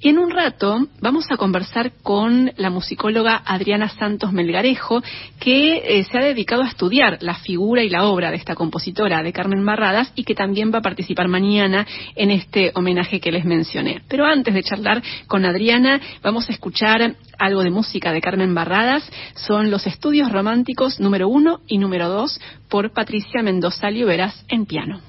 [0.00, 5.02] Y en un rato vamos a conversar con la musicóloga Adriana Santos Melgarejo,
[5.40, 9.22] que eh, se ha dedicado a estudiar la figura y la obra de esta compositora,
[9.22, 11.86] de Carmen Barradas, y que también va a participar mañana
[12.16, 14.02] en este homenaje que les mencioné.
[14.08, 18.54] Pero antes de charlar con Adriana, vamos a escuchar algo de música música de Carmen
[18.54, 19.02] Barradas
[19.34, 25.00] son los estudios románticos número uno y número dos por Patricia Mendoza Liberas en piano.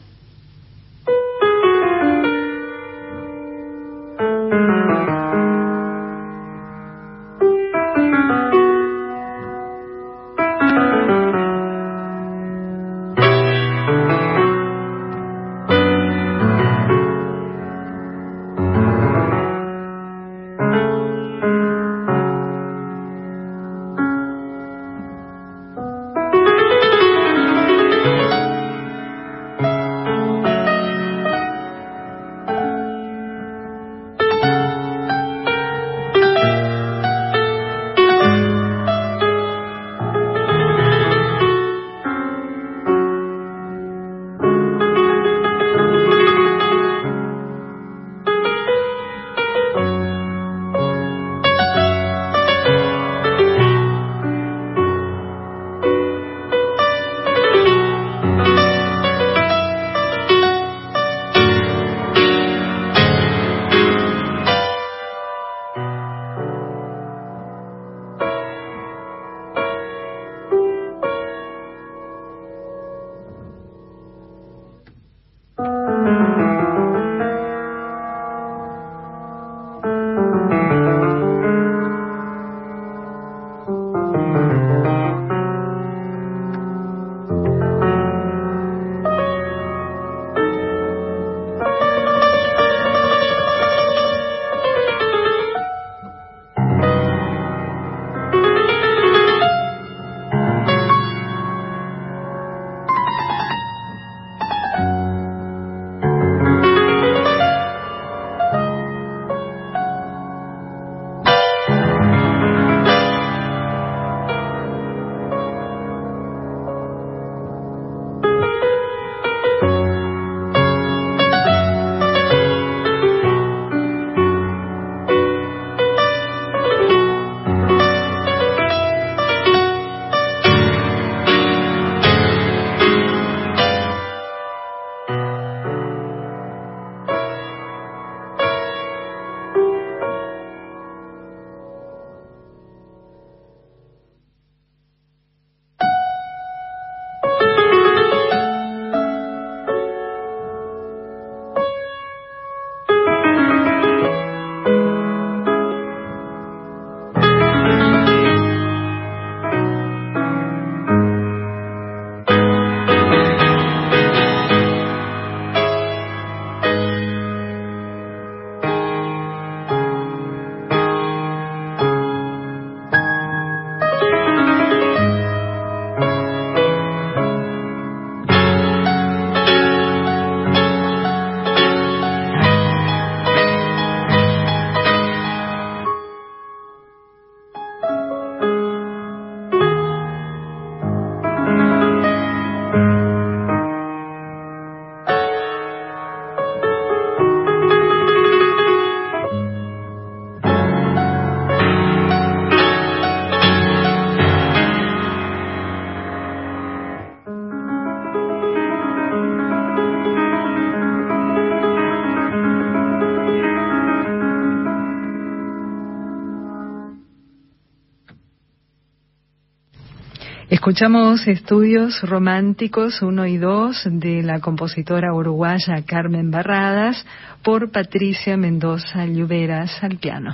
[220.66, 227.05] Escuchamos estudios románticos 1 y 2 de la compositora uruguaya Carmen Barradas
[227.43, 230.33] por Patricia Mendoza Lluveras al piano.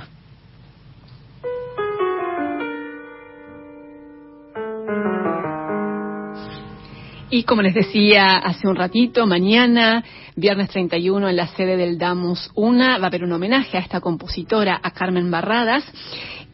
[7.28, 10.02] Y como les decía hace un ratito, mañana,
[10.34, 14.00] viernes 31, en la sede del Damus Una, va a haber un homenaje a esta
[14.00, 15.84] compositora, a Carmen Barradas.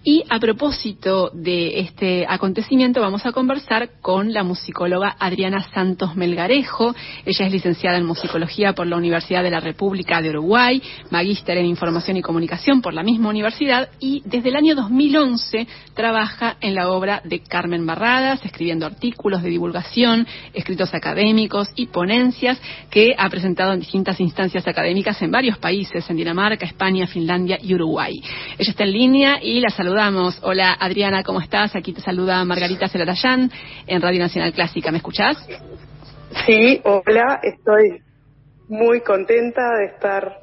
[0.05, 6.95] Y a propósito de este acontecimiento, vamos a conversar con la musicóloga Adriana Santos Melgarejo.
[7.27, 10.81] Ella es licenciada en musicología por la Universidad de la República de Uruguay,
[11.11, 16.57] magíster en información y comunicación por la misma universidad y desde el año 2011 trabaja
[16.61, 23.17] en la obra de Carmen Barradas, escribiendo artículos de divulgación, escritos académicos y ponencias que
[23.19, 28.15] ha presentado en distintas instancias académicas en varios países, en Dinamarca, España, Finlandia y Uruguay.
[28.57, 30.39] Ella está en línea y la saludamos.
[30.43, 31.75] Hola Adriana, ¿cómo estás?
[31.75, 33.51] Aquí te saluda Margarita Celarayán
[33.87, 34.91] en Radio Nacional Clásica.
[34.91, 35.39] ¿Me escuchás?
[36.45, 38.03] Sí, hola, estoy
[38.69, 40.41] muy contenta de estar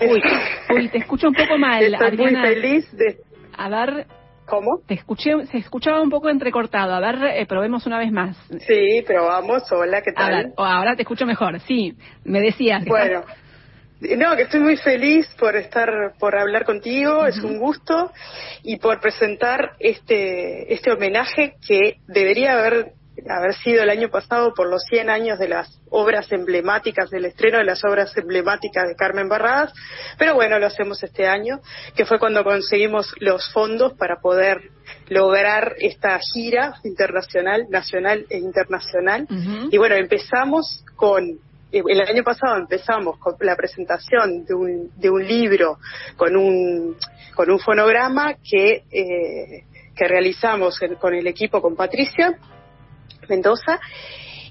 [0.00, 0.22] Uy,
[0.74, 2.40] uy, te escucho un poco mal, Estoy Adriana.
[2.40, 3.18] muy feliz de...
[3.58, 4.06] A ver,
[4.46, 4.80] ¿Cómo?
[4.86, 6.94] te escuché, se escuchaba un poco entrecortado.
[6.94, 8.38] A ver, eh, probemos una vez más.
[8.66, 10.54] Sí, pero vamos, hola, ¿qué tal?
[10.56, 11.60] ahora te escucho mejor.
[11.60, 12.86] Sí, me decías.
[12.86, 13.22] Bueno,
[14.00, 18.12] no, que estoy muy feliz por estar, por hablar contigo, es un gusto,
[18.62, 22.92] y por presentar este, este homenaje que debería haber,
[23.28, 27.58] haber sido el año pasado por los 100 años de las obras emblemáticas, del estreno
[27.58, 29.72] de las obras emblemáticas de Carmen Barradas,
[30.16, 31.60] pero bueno, lo hacemos este año,
[31.96, 34.70] que fue cuando conseguimos los fondos para poder
[35.08, 39.26] lograr esta gira internacional, nacional e internacional.
[39.70, 41.40] Y bueno, empezamos con
[41.70, 45.78] el año pasado empezamos con la presentación de un, de un libro
[46.16, 46.96] con un,
[47.34, 49.64] con un fonograma que, eh,
[49.94, 52.38] que realizamos en- con el equipo, con Patricia
[53.28, 53.78] Mendoza,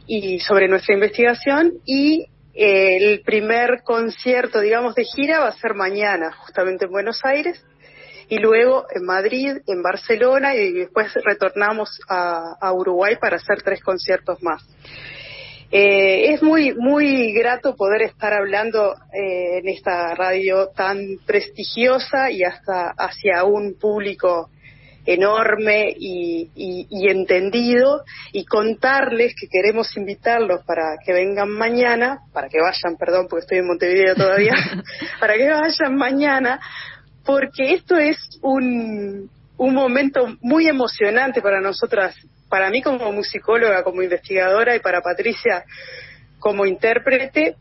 [0.05, 1.73] y sobre nuestra investigación.
[1.85, 7.19] Y eh, el primer concierto, digamos, de gira va a ser mañana, justamente en Buenos
[7.23, 7.63] Aires.
[8.29, 14.43] Y luego en Madrid, en Barcelona, y después retornamos a Uruguay para hacer tres conciertos
[14.43, 14.61] más.
[15.69, 22.43] Eh, es muy muy grato poder estar hablando eh, en esta radio tan prestigiosa y
[22.43, 24.49] hasta hacia un público
[25.05, 28.03] enorme y, y- y entendido
[28.33, 33.57] y contarles que queremos invitarlos para que vengan mañana, para que vayan, perdón, porque estoy
[33.59, 34.53] en Montevideo todavía,
[35.19, 36.59] para que vayan mañana,
[37.25, 42.15] porque esto es un, un momento muy emocionante para nosotras,
[42.49, 45.65] para mí como musicóloga, como investigadora y para Patricia
[46.39, 47.55] como intérprete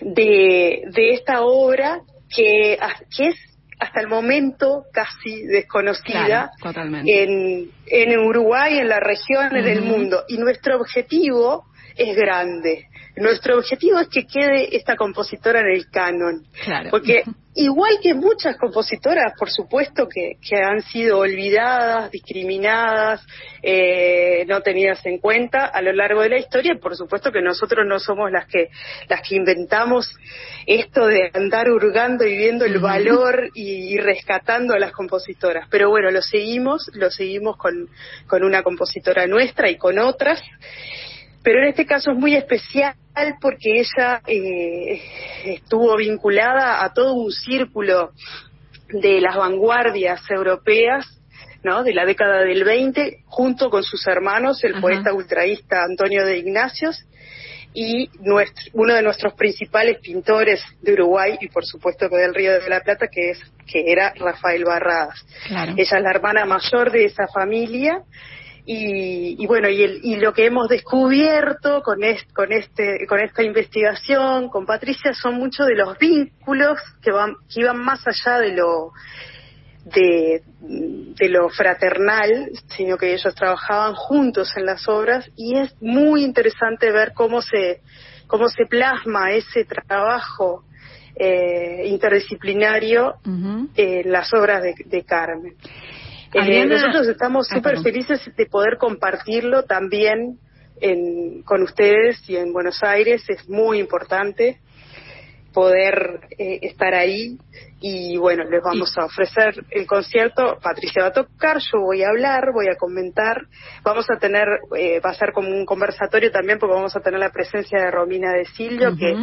[0.00, 2.00] de, de esta obra
[2.34, 2.78] que,
[3.16, 3.36] que es
[3.80, 9.88] hasta el momento casi desconocida Claro, en, en Uruguay, en la región, en el Ujú.
[9.88, 10.24] mundo.
[10.28, 11.64] Y nuestro objetivo
[11.96, 12.87] es grande.
[13.20, 16.46] Nuestro objetivo es que quede esta compositora en el canon.
[16.64, 16.90] Claro.
[16.90, 17.22] Porque
[17.54, 23.26] igual que muchas compositoras, por supuesto, que, que han sido olvidadas, discriminadas,
[23.62, 27.84] eh, no tenidas en cuenta a lo largo de la historia, por supuesto que nosotros
[27.86, 28.68] no somos las que,
[29.08, 30.14] las que inventamos
[30.66, 35.66] esto de andar hurgando y viendo el valor y, y rescatando a las compositoras.
[35.68, 37.88] Pero bueno, lo seguimos, lo seguimos con,
[38.28, 40.40] con una compositora nuestra y con otras
[41.48, 42.92] pero en este caso es muy especial
[43.40, 45.00] porque ella eh,
[45.46, 48.10] estuvo vinculada a todo un círculo
[48.90, 51.06] de las vanguardias europeas
[51.62, 51.84] ¿no?
[51.84, 54.80] de la década del 20 junto con sus hermanos el Ajá.
[54.82, 57.02] poeta ultraísta Antonio de Ignacios
[57.72, 62.52] y nuestro- uno de nuestros principales pintores de Uruguay y por supuesto que del Río
[62.60, 65.72] de la Plata que es que era Rafael Barradas Claro.
[65.78, 68.02] ella es la hermana mayor de esa familia
[68.70, 72.00] y, y bueno y, el- y lo que hemos descubierto con
[72.34, 77.60] con este con esta investigación con Patricia son muchos de los vínculos que van que
[77.62, 78.92] iban más allá de lo
[79.86, 86.22] de, de lo fraternal, sino que ellos trabajaban juntos en las obras y es muy
[86.22, 87.80] interesante ver cómo se
[88.26, 90.64] cómo se plasma ese trabajo
[91.16, 93.14] eh, interdisciplinario
[93.76, 95.54] en las obras de, de Carmen.
[96.34, 100.38] Eh, nosotros estamos Ah, súper felices de poder compartirlo también
[100.80, 103.24] en- con ustedes y en Buenos Aires.
[103.28, 104.58] Es muy importante
[105.54, 107.36] poder eh, estar ahí
[107.80, 110.58] y bueno, les vamos a ofrecer el concierto.
[110.62, 113.42] Patricia va a tocar, yo voy a hablar, voy a comentar.
[113.82, 114.46] Vamos a tener,
[114.76, 117.90] eh, va a ser como un conversatorio también porque vamos a tener la presencia de
[117.90, 119.14] Romina de Silvio, que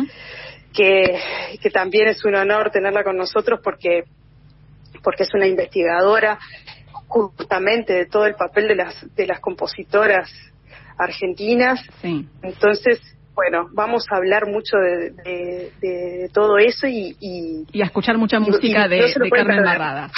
[0.73, 1.17] que,
[1.61, 4.03] que también es un honor tenerla con nosotros porque,
[5.01, 6.37] porque es una investigadora
[7.07, 10.29] justamente de todo el papel de las de las compositoras
[10.97, 11.79] argentinas.
[12.01, 12.27] Sí.
[12.41, 12.99] Entonces,
[13.35, 18.17] bueno, vamos a hablar mucho de, de- de todo eso y, y- y a escuchar
[18.17, 19.63] mucha música y de, no Carmen perder.
[19.65, 20.11] Barradas.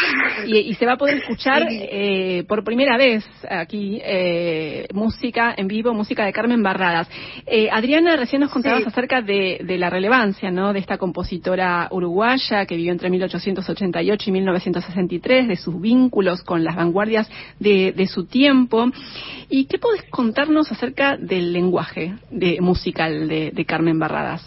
[0.46, 5.94] Y, se va a poder escuchar eh, por primera vez aquí eh, música en vivo,
[5.94, 7.10] música de Carmen Barradas.
[7.46, 8.90] Eh, Adriana, recién nos contabas Sí.
[8.90, 10.72] acerca de, la relevancia ¿no?
[10.74, 16.76] de esta compositora uruguaya que vivió entre 1888 y 1963, de sus vínculos con las
[16.76, 17.30] vanguardias
[17.60, 18.86] de, de su tiempo.
[19.50, 22.60] ¿Y qué podés contarnos acerca del lenguaje de,
[23.08, 24.46] musical de, de Carmen Barradas?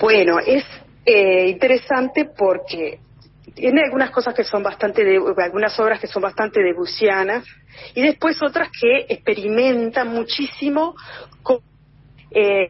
[0.00, 0.64] bueno, es
[1.04, 2.98] eh, interesante porque
[3.54, 7.44] tiene algunas cosas que son bastante, de, algunas obras que son bastante debussianas
[7.94, 10.94] y después otras que experimentan muchísimo
[11.42, 11.60] con
[12.30, 12.68] eh,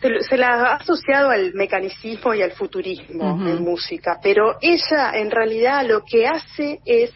[0.00, 5.30] se, se la ha asociado al mecanicismo y al futurismo en música, pero ella en
[5.30, 7.10] realidad lo que hace es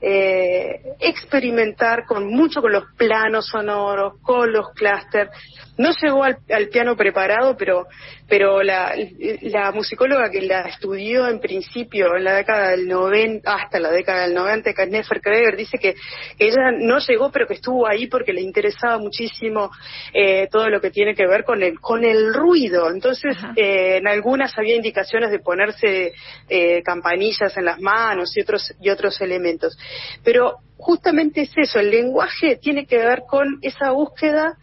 [0.00, 5.30] eh, experimentar con mucho con los planos sonoros, con los clústeres.
[5.76, 7.86] No llegó al, al piano preparado, pero
[8.28, 8.94] pero la,
[9.42, 14.22] la musicóloga que la estudió en principio en la década del 90 hasta la década
[14.22, 15.94] del 90, que es Nefer Kreger, dice que,
[16.36, 19.70] que ella no llegó, pero que estuvo ahí porque le interesaba muchísimo
[20.12, 22.90] eh, todo lo que tiene que ver con el con el ruido.
[22.90, 26.12] Entonces, eh, en algunas había indicaciones de ponerse
[26.48, 29.78] eh, campanillas en las manos y otros y otros elementos.
[30.22, 34.56] Pero justamente es eso, el lenguaje tiene que ver con esa búsqueda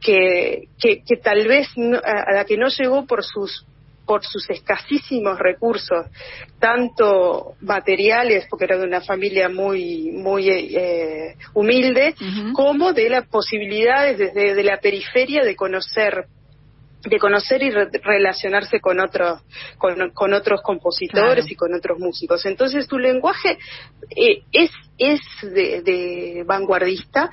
[0.00, 3.64] que, que, que tal vez no- a a la que no llegó por sus
[4.06, 6.06] por sus escasísimos recursos,
[6.58, 12.52] tanto materiales, porque era de una familia muy muy eh, humilde, Ujú.
[12.54, 16.24] como de las posibilidades desde de la periferia de conocer
[17.02, 19.40] de conocer y re- relacionarse con otros
[19.78, 21.46] con, con otros compositores Claro.
[21.48, 23.56] y con otros músicos entonces tu lenguaje
[24.16, 27.30] eh, es es de, de vanguardista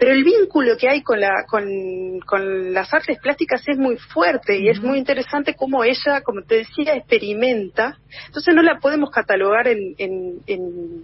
[0.00, 1.64] pero el vínculo que hay con la con,
[2.26, 6.56] con las artes plásticas es muy fuerte y es muy interesante cómo ella como te
[6.56, 10.60] decía experimenta entonces no la podemos catalogar en, en, en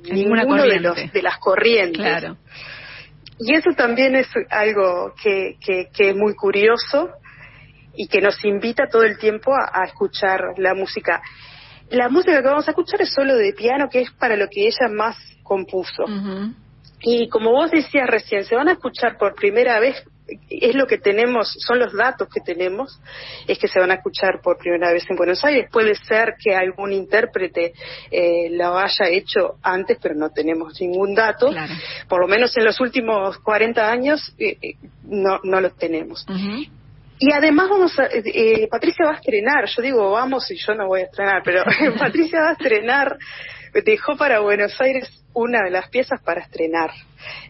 [0.09, 2.39] En ninguna de los de las corrientes Claro.
[3.39, 7.11] y eso también es algo que, que, que es muy curioso
[7.95, 11.23] y que nos invita todo el tiempo a, a escuchar la música.
[11.91, 14.67] La música que vamos a escuchar es solo de piano, que es para lo que
[14.67, 16.05] ella más compuso.
[16.05, 16.53] Ujú.
[17.01, 20.03] Y como vos decías recién, se van a escuchar por primera vez,
[20.49, 23.01] es lo que tenemos, son los datos que tenemos,
[23.47, 25.69] es que se van a escuchar por primera vez en Buenos Aires.
[25.71, 27.75] Puede ser que algún intérprete
[28.11, 31.51] eh, lo haya hecho antes, pero no tenemos ningún dato.
[31.51, 31.75] Claro.
[32.09, 34.75] Por lo menos en los últimos 40 años eh, eh,
[35.05, 36.27] no, no lo tenemos.
[37.19, 40.87] Y además vamos a, eh, Patricia va a estrenar, yo digo vamos y yo no
[40.87, 41.65] voy a estrenar, pero
[41.99, 43.17] Patricia va a estrenar,
[43.85, 46.91] dejó para Buenos Aires una de las piezas para estrenar.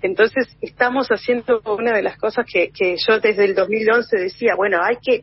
[0.02, 4.82] Entonces estamos haciendo una de las cosas que, que yo desde el 2011 decía, bueno,
[4.82, 5.22] hay que,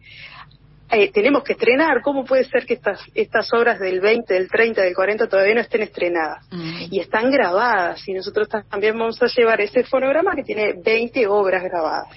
[0.91, 4.81] eh, tenemos que estrenar, ¿cómo puede ser que estas, estas obras del 20, del 30,
[4.81, 6.45] del 40 todavía no estén estrenadas?
[6.51, 6.83] Mm.
[6.91, 11.63] Y están grabadas y nosotros también vamos a llevar ese fonograma que tiene 20 obras
[11.63, 12.07] grabadas.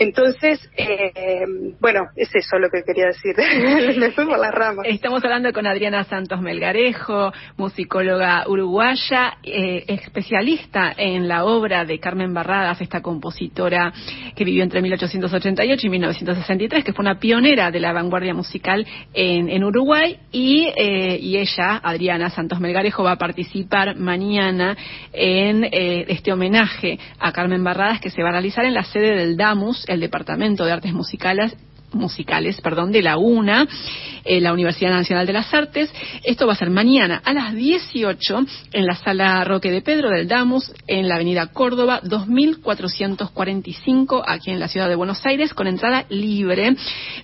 [0.00, 1.44] Entonces, eh,
[1.78, 3.34] bueno, es eso lo que quería decir.
[3.98, 4.86] Me fui por las ramas.
[4.88, 12.32] Estamos hablando con Adriana Santos Melgarejo, musicóloga uruguaya, eh, especialista en la obra de Carmen
[12.32, 13.92] Barradas, esta compositora
[14.34, 19.50] que vivió entre 1888 y 1963, que fue una pionera de la vanguardia musical en,
[19.50, 24.78] en Uruguay, y, eh, y ella, Adriana Santos Melgarejo, va a participar mañana
[25.12, 29.14] en eh, este homenaje a Carmen Barradas que se va a realizar en la sede
[29.14, 31.56] del DAMUS, el Departamento de Artes Musicales
[31.92, 33.66] musicales, perdón, de la UNA,
[34.24, 35.92] eh, la Universidad Nacional de las Artes.
[36.24, 40.28] Esto va a ser mañana a las 18 en la sala Roque de Pedro del
[40.28, 46.04] Damus, en la avenida Córdoba, 2445, aquí en la ciudad de Buenos Aires, con entrada
[46.08, 46.76] libre.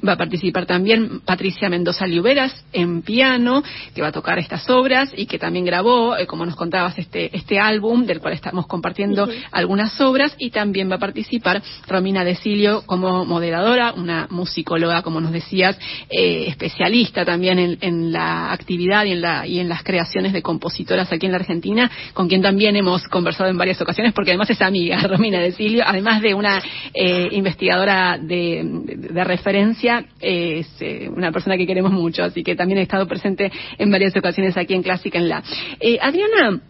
[0.07, 3.63] Va a participar también Patricia Mendoza Liuberas en piano,
[3.95, 7.37] que va a tocar estas obras y que también grabó, eh, como nos contabas, este,
[7.37, 12.83] este álbum del cual estamos compartiendo algunas obras y también va a participar Romina Desilio
[12.87, 14.27] como moderadora, una
[14.57, 15.79] musicóloga, como nos decías,
[16.09, 21.13] eh, especialista también en, la actividad y en, la, y en las creaciones de compositoras
[21.13, 24.63] aquí en la Argentina, con quien también hemos conversado en varias ocasiones, porque además es
[24.63, 26.63] amiga, Romina Desilio, además de una
[26.95, 32.57] eh, investigadora de, de- de referencia, es eh, una persona que queremos mucho, así que
[32.57, 35.43] también ha estado presente en varias ocasiones aquí en Clásica en la.
[35.81, 36.61] Eh, Adriana,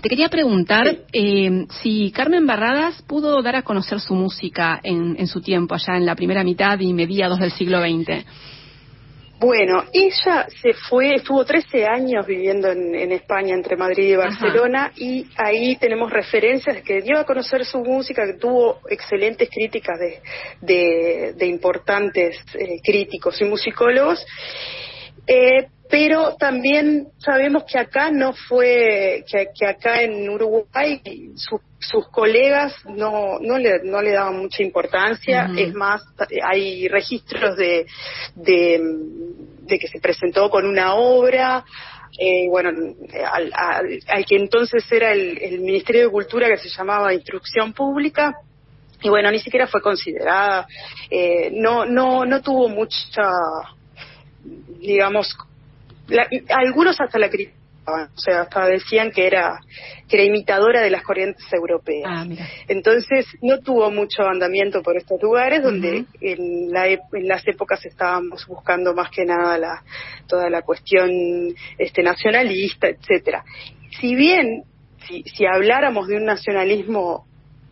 [0.00, 5.26] te quería preguntar eh, si Carmen Barradas pudo dar a conocer su música en, en
[5.26, 8.24] su tiempo, allá en la primera mitad y mediados del siglo XX.
[9.38, 14.92] Bueno, ella se fue, estuvo 13 años viviendo en, en España, entre Madrid y Barcelona,
[14.96, 19.98] y ahí tenemos referencias de que dio a conocer su música, que tuvo excelentes críticas
[19.98, 20.20] de,
[20.60, 24.22] de, de importantes eh, críticos y musicólogos.
[25.26, 31.00] Eh, pero también sabemos que acá no fue, que, que acá en Uruguay
[31.34, 36.02] su- sus colegas no, no, le, no le daban mucha importancia, es más,
[36.44, 37.86] hay registros de,
[38.36, 38.80] de,
[39.62, 41.64] de que se presentó con una obra,
[42.18, 42.70] eh, bueno,
[43.32, 47.72] al, al- al que entonces era el, el Ministerio de Cultura que se llamaba Instrucción
[47.72, 48.32] Pública,
[49.02, 50.66] y bueno, ni siquiera fue considerada,
[51.10, 53.30] eh, no, no, no tuvo mucha,
[54.80, 55.34] digamos,
[56.10, 59.58] la- algunos hasta la criticaban, o sea, hasta decían que era,
[60.08, 62.10] que era imitadora de las corrientes europeas.
[62.12, 62.46] Ah, mira.
[62.68, 68.46] Entonces no tuvo mucho andamiento por estos lugares donde en, la en las épocas estábamos
[68.46, 69.82] buscando más que nada la,
[70.26, 71.10] toda la cuestión
[71.78, 73.44] este, nacionalista, etcétera.
[74.00, 74.64] Si bien,
[75.08, 77.26] si, si habláramos de un nacionalismo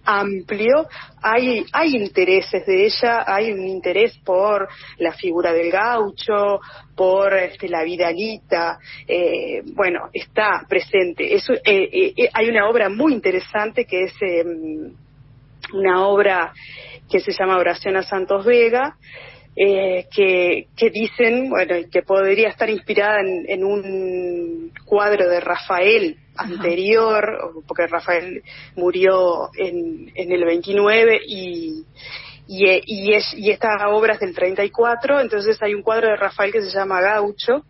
[0.08, 0.86] amplio,
[1.20, 4.66] hay, hay intereses de ella, hay un interés por
[4.96, 6.60] la figura del gaucho,
[6.96, 11.34] por este, la vidalita, eh, bueno, está presente.
[11.34, 14.44] Eso, eh, eh, eh, hay una obra muy interesante que es eh,
[15.74, 16.54] una obra
[17.10, 18.96] que se llama Oración a Santos Vega,
[19.60, 26.16] eh, que, que dicen, bueno, que podría estar inspirada en, en un cuadro de Rafael
[26.36, 28.44] anterior, porque Rafael
[28.76, 31.84] murió en, en el 29 y,
[32.46, 36.16] y, eh, y, es, y esta obra es del 34, entonces hay un cuadro de
[36.16, 37.64] Rafael que se llama Gaucho,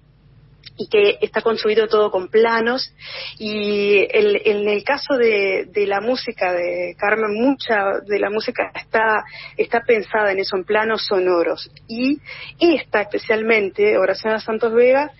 [0.78, 2.94] y que está construido todo con planos.
[3.38, 8.70] Y el- en el caso de, de la música de Carmen mucha de la música
[8.74, 9.24] está
[9.56, 11.70] está pensada en eso en planos sonoros.
[11.88, 12.20] Y
[12.60, 15.10] esta especialmente Oración a Santos Vega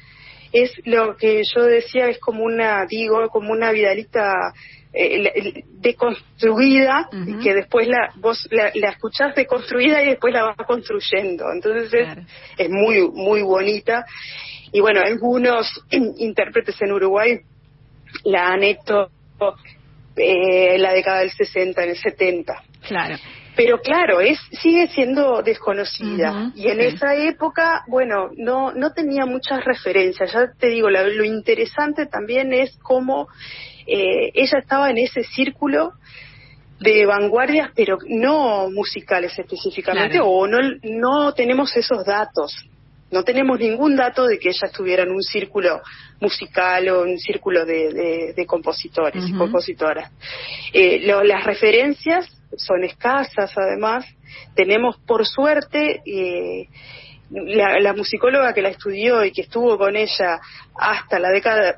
[0.53, 4.33] es lo que yo decía es como una digo como una vidalita
[4.95, 7.11] eh, deconstruida
[7.43, 11.45] que después la vos la, la escuchás deconstruida y después la vas construyendo.
[11.53, 12.23] Entonces es, Claro.
[12.57, 14.05] es muy muy bonita
[14.73, 17.41] y bueno, algunos intérpretes en Uruguay
[18.25, 19.11] la han hecho
[20.17, 22.63] eh, en la década del 60, en el 70.
[22.87, 23.17] Claro.
[23.57, 26.53] Pero claro, es sigue siendo desconocida.
[26.55, 30.33] Y en esa época, bueno, no, no tenía muchas referencias.
[30.33, 33.27] Ya te digo, la- lo interesante también es cómo
[33.87, 35.93] eh, ella estaba en ese círculo
[36.79, 40.29] de vanguardias, pero no musicales específicamente, Claro.
[40.29, 42.55] o no, no tenemos esos datos.
[43.11, 45.81] No tenemos ningún dato de que ella estuviera en un círculo
[46.21, 50.11] musical o un círculo de, de- de compositores y compositoras.
[50.73, 52.27] Eh, lo- las referencias
[52.57, 54.05] son escasas, además.
[54.55, 56.69] Tenemos, por suerte, eh,
[57.31, 60.41] la, la musicóloga que la estudió y que estuvo con ella
[60.77, 61.75] hasta la década,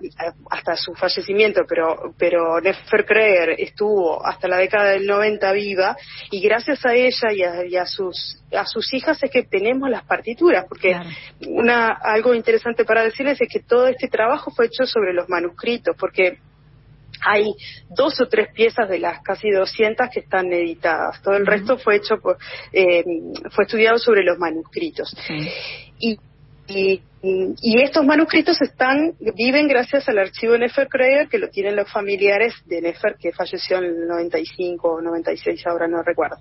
[0.51, 5.97] hasta su fallecimiento, pero, pero Nefer Kreger estuvo hasta la década del 90 viva
[6.31, 9.89] y gracias a ella y a, y a sus a sus hijas es que tenemos
[9.89, 11.09] las partituras, porque Claro.
[11.47, 15.94] una algo interesante para decirles es que todo este trabajo fue hecho sobre los manuscritos,
[15.98, 16.39] porque
[17.24, 17.55] hay
[17.88, 21.20] dos o tres piezas de las casi 200 que están editadas.
[21.22, 22.38] Todo el resto fue hecho por,
[22.72, 23.05] eh,
[23.51, 25.14] fue estudiado sobre los manuscritos.
[25.26, 25.48] Sí.
[25.98, 26.18] Y,
[26.68, 31.90] y, y estos manuscritos están viven gracias al archivo Nefer Kreger, que lo tienen los
[31.90, 36.36] familiares de Nefer, que falleció en el 95 o 96, ahora no recuerdo.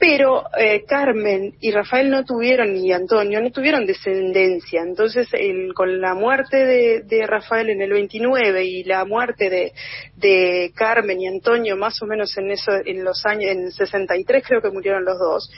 [0.00, 4.80] Pero eh, Carmen y Rafael no tuvieron, y Antonio, no tuvieron descendencia.
[4.80, 9.72] Entonces, el- con la muerte de, de Rafael en el 29 y la muerte de,
[10.16, 14.42] de Carmen y Antonio, más o menos en, eso, en los años, en el 63
[14.46, 15.52] creo que murieron los dos,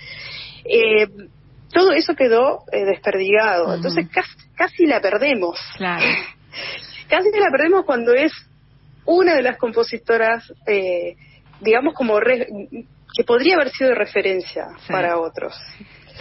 [0.64, 1.06] eh,
[1.72, 3.72] todo eso quedó eh, desperdigado.
[3.74, 5.58] Entonces, casi, casi la perdemos.
[5.76, 6.04] Claro.
[7.08, 8.32] Casi la perdemos cuando es
[9.04, 11.16] una de las compositoras, eh,
[11.60, 12.46] digamos, como re-
[13.14, 14.92] que podría haber sido de referencia Sí.
[14.92, 15.54] para otros.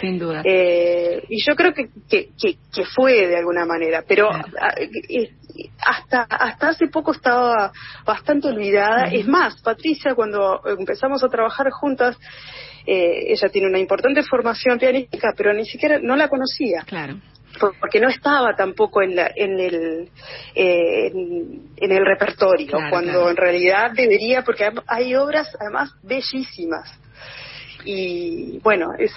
[0.00, 0.42] Sin duda.
[0.44, 4.48] Eh, y yo creo que, que, que, que fue de alguna manera, pero Claro.
[4.78, 5.30] eh,
[5.86, 7.70] hasta, hasta hace poco estaba
[8.04, 9.08] bastante olvidada.
[9.08, 12.16] Es más, Patricia, cuando empezamos a trabajar juntas,
[12.86, 17.18] eh, ella tiene una importante formación pianística, pero ni siquiera no la conocía Claro.
[17.60, 20.08] Por- porque no estaba tampoco en, la, en el
[20.54, 23.30] eh, en, en el repertorio Claro, cuando claro.
[23.30, 26.90] en realidad debería porque hay- obras además bellísimas
[27.84, 29.12] y bueno es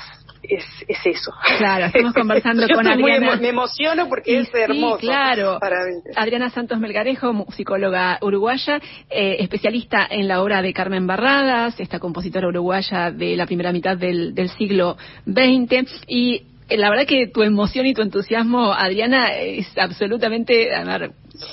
[0.48, 3.34] es, es eso Claro, estamos conversando Yo con Adriana.
[3.34, 5.58] emo- me emociono porque Y es sí, hermoso claro.
[5.60, 8.80] para mí Adriana Santos Melgarejo, musicóloga uruguaya,
[9.10, 13.98] eh, especialista en la obra de Carmen Barradas, esta compositora uruguaya de la primera mitad
[13.98, 16.04] del, del siglo XX.
[16.08, 20.70] Y la verdad que tu emoción y tu entusiasmo, Adriana, es absolutamente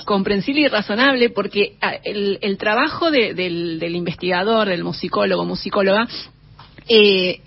[0.05, 6.07] comprensible y razonable porque ah, el, el trabajo de- del, del investigador, del musicólogo, musicóloga,
[6.89, 7.41] eh,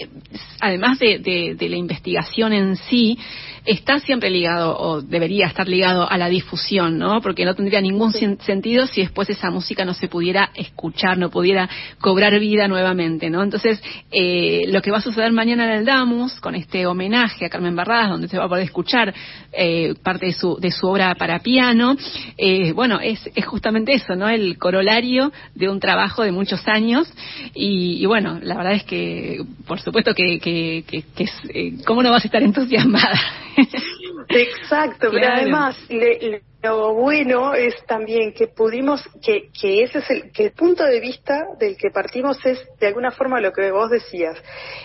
[0.59, 3.17] además de, de- de la investigación en sí,
[3.65, 7.21] está siempre ligado, o debería estar ligado a la difusión, ¿no?
[7.21, 11.29] Porque no tendría ningún sen- sentido si después esa música no se pudiera escuchar, no
[11.29, 11.69] pudiera
[11.99, 13.43] cobrar vida nuevamente, ¿no?
[13.43, 13.81] Entonces,
[14.11, 17.75] eh, lo que va a suceder mañana en el Damus, con este homenaje a Carmen
[17.75, 19.13] Barradas, donde se va a poder escuchar
[19.51, 21.95] eh, parte de su, de su obra para piano,
[22.37, 24.29] eh, bueno, es, es justamente eso, ¿no?
[24.29, 27.11] El corolario de un trabajo de muchos años
[27.53, 31.73] y, y bueno, la verdad es que, por supuesto que, que, que, que es, eh,
[31.85, 33.19] ¿cómo no vas a estar entusiasmada?
[34.29, 35.41] Exacto, pero Claro.
[35.41, 40.45] además le- le- lo bueno es también que pudimos, que, que ese es el, que
[40.45, 44.35] el punto de vista del que partimos es de alguna forma lo que vos decías,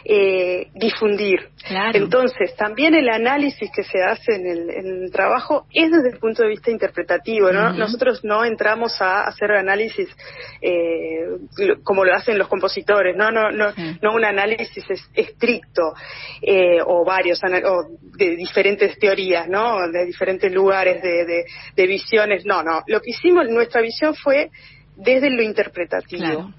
[0.05, 1.49] eh, difundir.
[1.67, 1.97] Claro.
[1.99, 6.19] Entonces, también el análisis que se hace en el, en el trabajo es desde el
[6.19, 7.73] punto de vista interpretativo, ¿no?
[7.73, 10.09] Nosotros no entramos a hacer análisis
[10.61, 11.25] eh,
[11.83, 15.95] como lo hacen los compositores, no, no, no, no un análisis es- estricto
[16.43, 17.85] eh, o varios o
[18.17, 19.89] de diferentes teorías, ¿no?
[19.91, 21.45] De diferentes lugares, de, de,
[21.77, 22.45] de visiones.
[22.47, 22.83] No, no.
[22.87, 24.51] Lo que hicimos, nuestra visión fue
[24.97, 26.23] desde lo interpretativo.
[26.23, 26.55] Claro.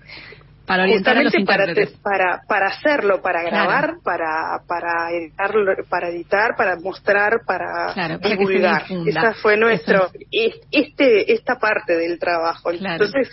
[0.65, 3.55] Para orientar a los Justamente para, te- para, para hacerlo, para Claro.
[3.67, 8.83] grabar, para, para editarlo, para editar, para mostrar, para Claro, para divulgar.
[9.05, 12.71] Esa fue nuestro, es- este, esta parte del trabajo.
[12.71, 13.29] Entonces,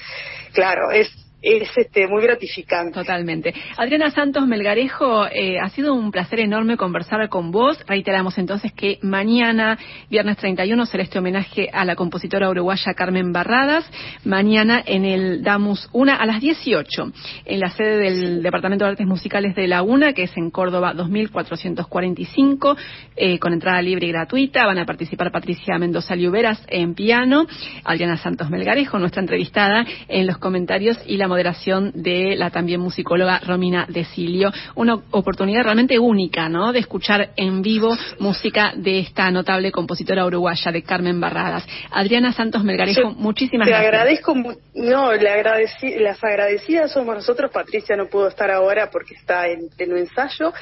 [0.53, 1.09] claro, es,
[1.41, 2.93] es este, muy gratificante.
[2.93, 3.55] Totalmente.
[3.77, 7.79] Adriana Santos Melgarejo, eh, ha sido un placer enorme conversar con vos.
[7.87, 9.79] Reiteramos entonces que mañana,
[10.11, 13.89] viernes 31, será este homenaje a la compositora uruguaya Carmen Barradas.
[14.25, 17.13] Mañana en el Damus 1 a las 18,
[17.45, 20.93] en la sede del Departamento de Artes Musicales de la UNA, que es en Córdoba
[20.95, 22.77] 2445,
[23.17, 24.67] eh, con entrada libre y gratuita.
[24.67, 27.47] Van a participar Patricia Mendoza Liuberas en piano,
[27.85, 33.39] Adriana Santos Melgarejo, nuestra entrevistada, en los comentarios y la moderación de la también musicóloga
[33.47, 34.51] Romina Desilio.
[34.75, 36.73] Una oportunidad realmente única, ¿no?
[36.73, 41.67] De escuchar en vivo música de esta notable compositora uruguaya, de Carmen Barradas.
[41.91, 43.89] Adriana Santos Melgarejo, Yo muchísimas te gracias.
[43.93, 44.35] agradezco,
[44.75, 49.69] no, le agradeci- las agradecidas somos nosotros, Patricia no pudo estar ahora porque está en
[49.77, 50.53] pleno ensayo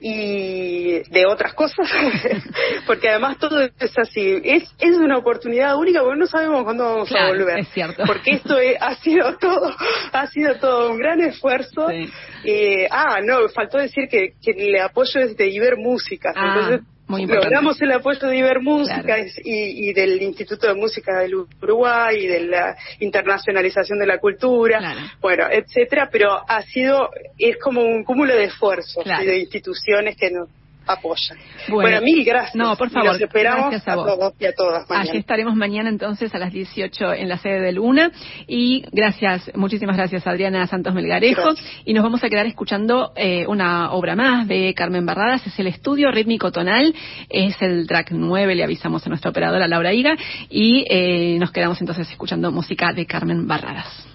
[0.00, 1.88] y de otras cosas,
[2.86, 7.08] porque además todo es así, es, es una oportunidad única porque no sabemos cuándo vamos
[7.08, 8.02] Claro, a volver, es cierto.
[8.06, 9.74] porque esto es- ha sido todo,
[10.20, 11.88] ha sido todo un gran esfuerzo.
[11.88, 12.08] Sí.
[12.44, 16.86] Eh, ah, no, faltó decir que, que el apoyo es de Iber Música, Ah, entonces
[17.08, 17.46] muy importante.
[17.54, 19.22] logramos el apoyo de Iber Música Claro.
[19.44, 24.78] y, y del Instituto de Música del Uruguay y de la internacionalización de la cultura,
[24.78, 25.00] Claro.
[25.20, 29.22] bueno, etcétera, pero ha sido, es como un cúmulo de esfuerzos Claro.
[29.22, 30.48] y de instituciones que nos
[30.86, 31.38] apoyan.
[31.68, 31.82] Bueno.
[31.82, 32.54] Bueno, mil gracias.
[32.54, 35.10] No, por favor, Los esperamos gracias a todos y a todas mañana.
[35.10, 38.10] Allí estaremos mañana entonces a las 18 en la sede de Luna.
[38.46, 41.42] Y gracias, muchísimas gracias Adriana Santos Melgarejo.
[41.42, 41.82] Gracias.
[41.84, 45.46] Y nos vamos a quedar escuchando eh, una obra más de Carmen Barradas.
[45.46, 46.94] Es el estudio rítmico tonal.
[47.28, 50.16] Es el track 9, le avisamos a nuestra operadora Laura Higa.
[50.48, 54.06] Y eh, nos quedamos entonces escuchando música de Carmen Barradas.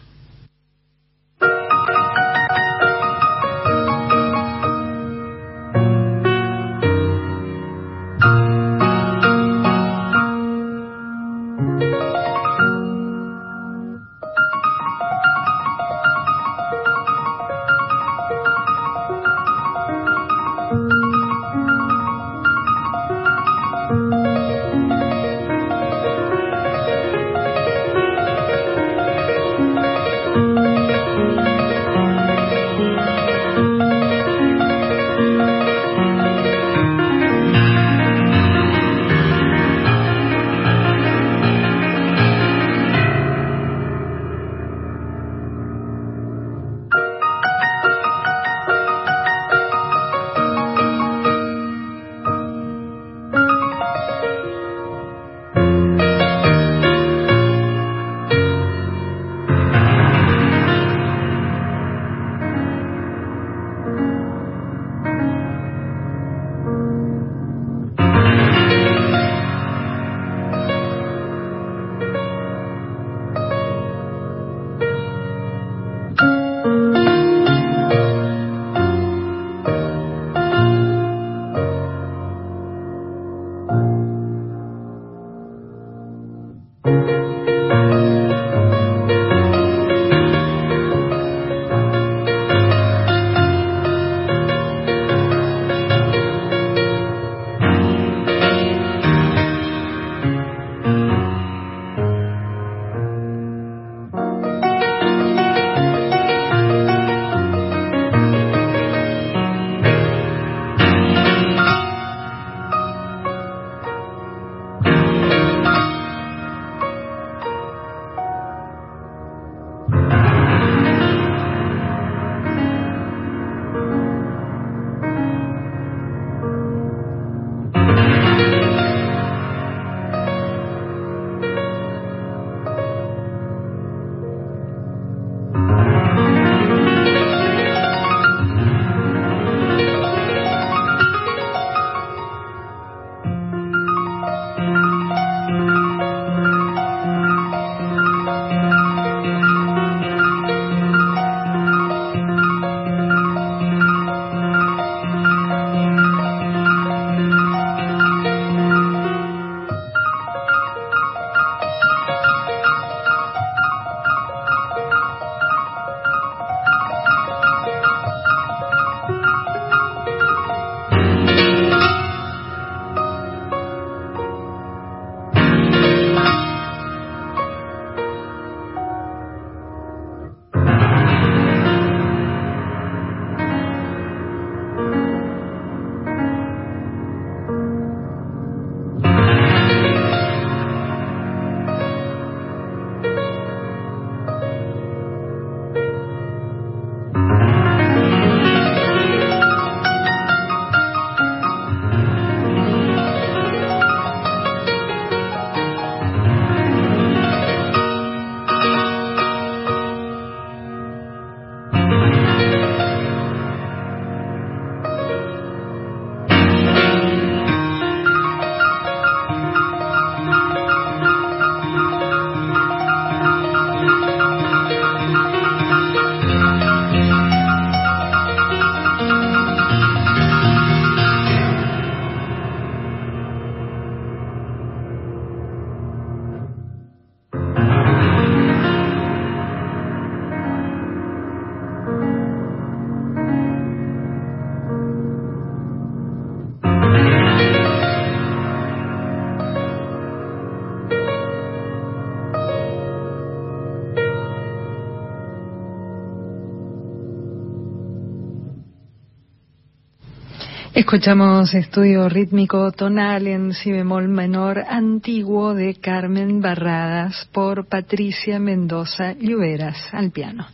[260.92, 269.14] Escuchamos estudio rítmico tonal en si bemol menor antiguo de Carmen Barradas por Patricia Mendoza
[269.14, 270.48] Lluveras al piano.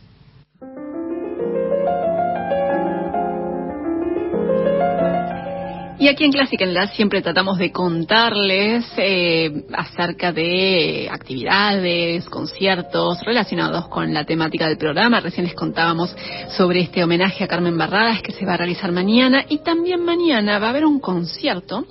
[6.00, 13.20] Y aquí en Clásica en la siempre tratamos de contarles eh, acerca de actividades, conciertos
[13.24, 15.18] relacionados con la temática del programa.
[15.18, 16.14] Recién les contábamos
[16.56, 20.60] sobre este homenaje a Carmen Barradas que se va a realizar mañana y también mañana
[20.60, 21.84] va a haber un concierto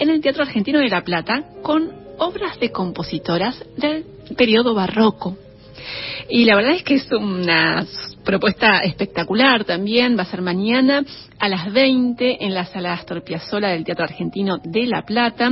[0.00, 4.04] en el Teatro Argentino de La Plata con obras de compositoras del
[4.36, 5.36] periodo barroco.
[6.30, 7.86] Y la verdad es que es una
[8.22, 10.18] propuesta espectacular también.
[10.18, 11.02] Va a ser mañana
[11.38, 15.50] a las 20 en la sala Astor Piazzolla del Teatro Argentino de La Plata.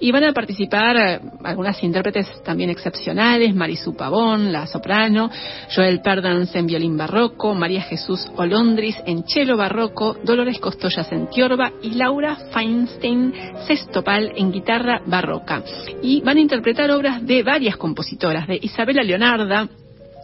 [0.00, 5.30] Y van a participar eh, algunas intérpretes también excepcionales: Marisú Pavón, la soprano,
[5.72, 11.70] Joel Perdans en violín barroco, María Jesús Olondris en cello barroco, Dolores Costollas en tiorba
[11.82, 13.32] y Laura Feinstein
[13.68, 15.62] Sestopal en guitarra barroca.
[16.02, 19.68] Y van a interpretar obras de varias compositoras, de Isabela Leonarda,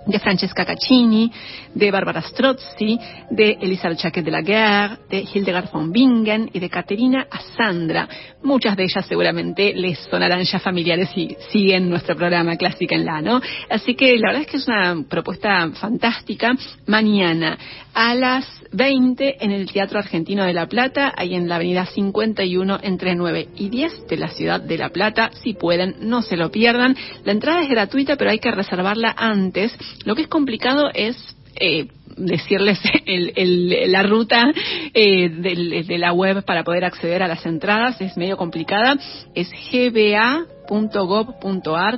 [0.07, 1.31] de Francesca Caccini,
[1.75, 2.99] de Barbara Strozzi,
[3.31, 8.09] de Elisabeth Chaquet de la Guerre, de Hildegard von Bingen y de Caterina Asandra.
[8.43, 13.21] Muchas de ellas seguramente les sonarán ya familiares y siguen nuestro programa Clásica en la,
[13.21, 13.41] ¿no?
[13.71, 16.53] Así que la verdad es que es una propuesta fantástica.
[16.87, 17.59] Mañana
[17.95, 22.81] a las 20 en el Teatro Argentino de La Plata, ahí en la avenida 51
[22.83, 25.31] entre 9 y 10 de la ciudad de La Plata.
[25.43, 26.97] Si pueden, no se lo pierdan.
[27.25, 29.77] La entrada es gratuita, pero hay que reservarla antes.
[30.05, 31.17] Lo que es complicado es
[31.61, 34.51] eh, decirles la ruta
[34.95, 38.97] eh, de, la web para poder acceder a las entradas es medio complicada.
[39.35, 40.41] Es gba.gov.ar,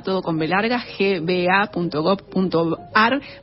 [0.03, 2.01] todo con B larga, gba.gov.ar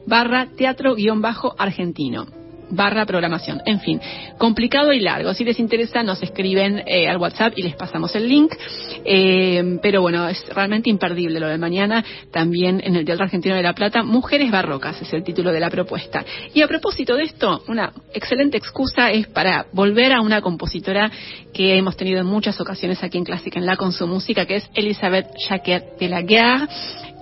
[0.06, 2.41] barra teatro-argentino
[2.72, 3.62] barra programación.
[3.64, 4.00] En fin,
[4.38, 5.32] complicado y largo.
[5.34, 8.52] Si les interesa, nos escriben eh, al WhatsApp y les pasamos el link.
[9.04, 12.04] Eh, pero bueno, es realmente imperdible lo de mañana.
[12.32, 15.70] También en el Teatro Argentino de La Plata, Mujeres Barrocas es el título de la
[15.70, 16.24] propuesta.
[16.54, 21.10] Y a propósito de esto, una excelente excusa es para volver a una compositora
[21.52, 24.56] que hemos tenido en muchas ocasiones aquí en Clásica en La con su música, que
[24.56, 26.68] es Elizabeth Jacquet de la Guerre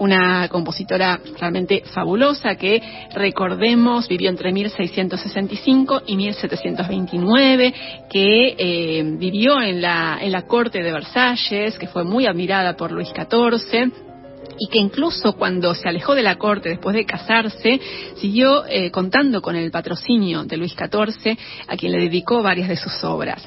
[0.00, 2.82] una compositora realmente fabulosa que,
[3.14, 7.74] recordemos, vivió entre 1665 y 1729,
[8.10, 12.90] que eh, vivió en la, en la corte de Versalles, que fue muy admirada por
[12.90, 14.09] Luis XIV
[14.60, 17.80] y que incluso cuando se alejó de la corte después de casarse,
[18.16, 22.76] siguió eh, contando con el patrocinio de Luis XIV, a quien le dedicó varias de
[22.76, 23.42] sus obras.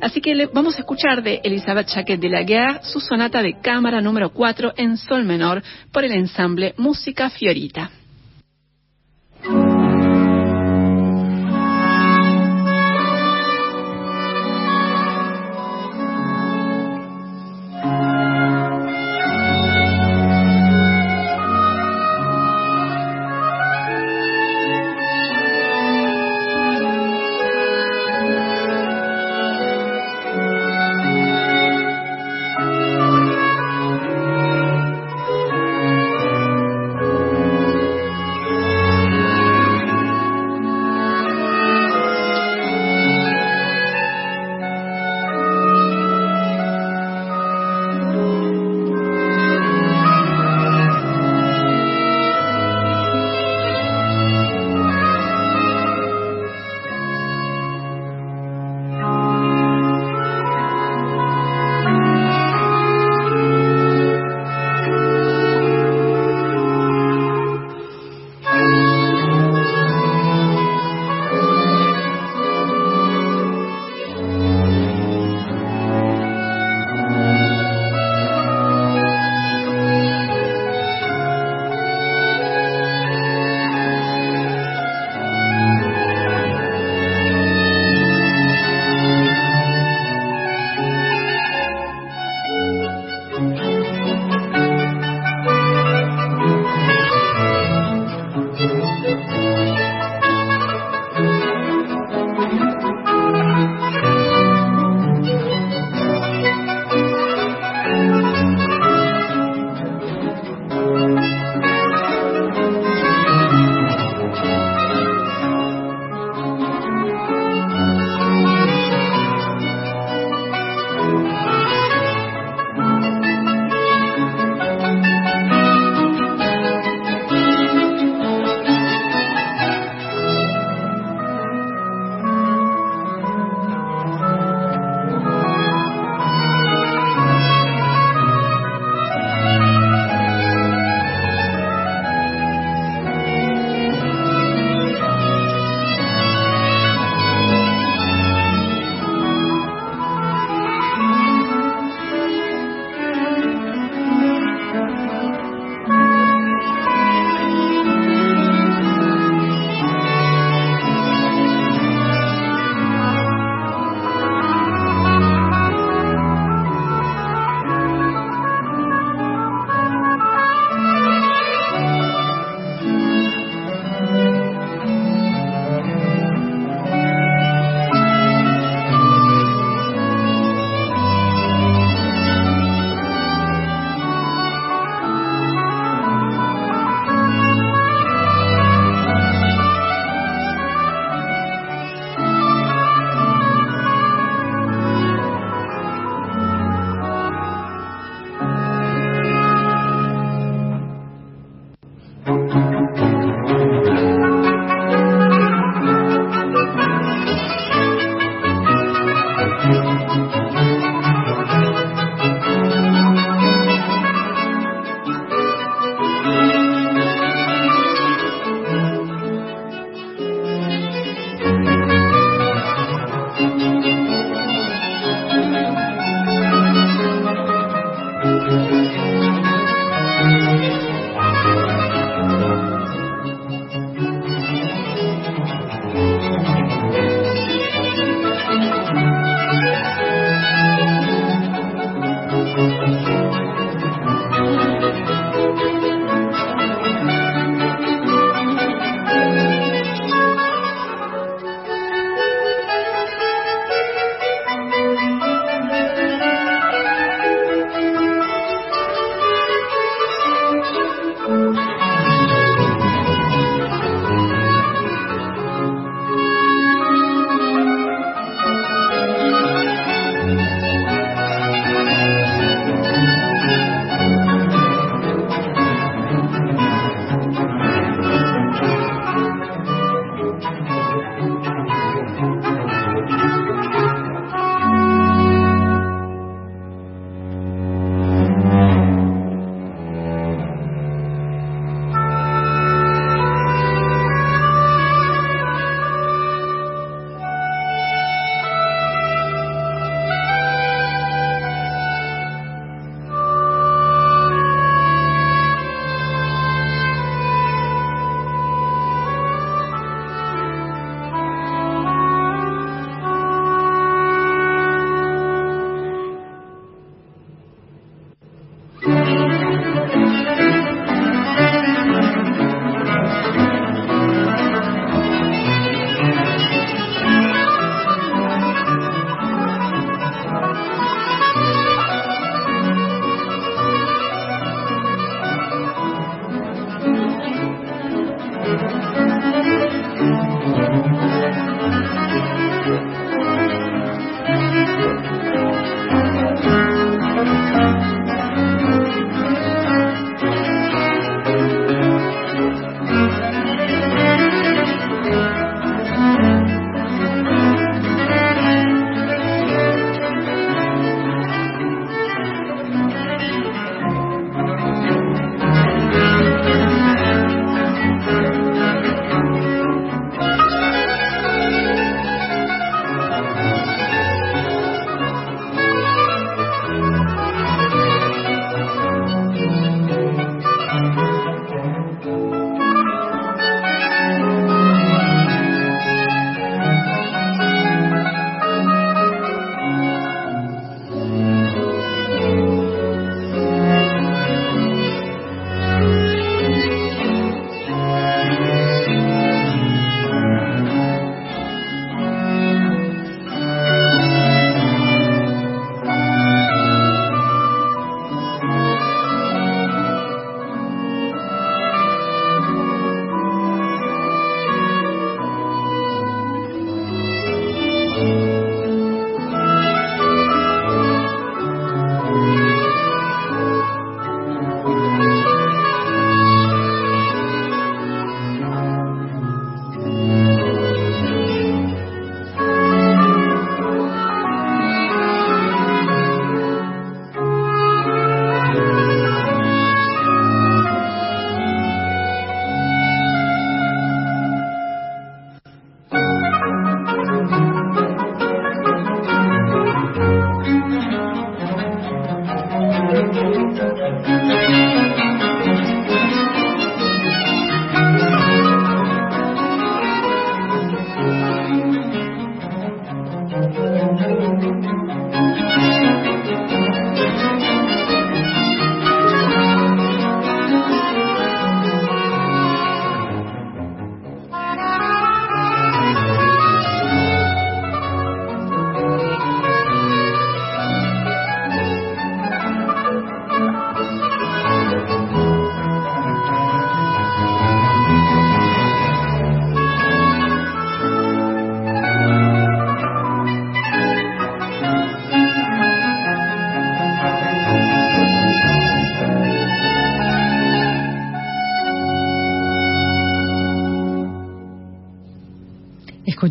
[0.00, 3.60] Así que le, vamos a escuchar de Elizabeth Chaquet de la Guerre su sonata de
[3.60, 7.90] cámara número 4 en sol menor por el ensamble Música Fiorita.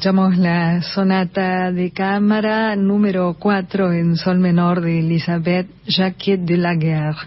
[0.02, 6.74] Escuchamos la sonata de cámara número 4 en sol menor de Elisabeth Jacquet de la
[6.74, 7.20] Guerre,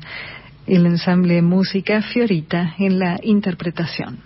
[0.67, 4.24] el ensamble Música Fiorita en la interpretación.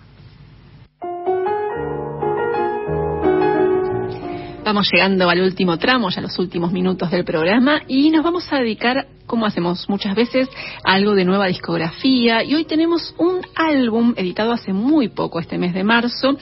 [4.69, 8.57] Vamos llegando al último tramo, ya los últimos minutos del programa, y nos vamos a
[8.57, 10.47] dedicar, como hacemos muchas veces,
[10.83, 12.43] a algo de nueva discografía.
[12.43, 16.37] Y hoy tenemos un álbum editado hace muy poco, este mes de marzo,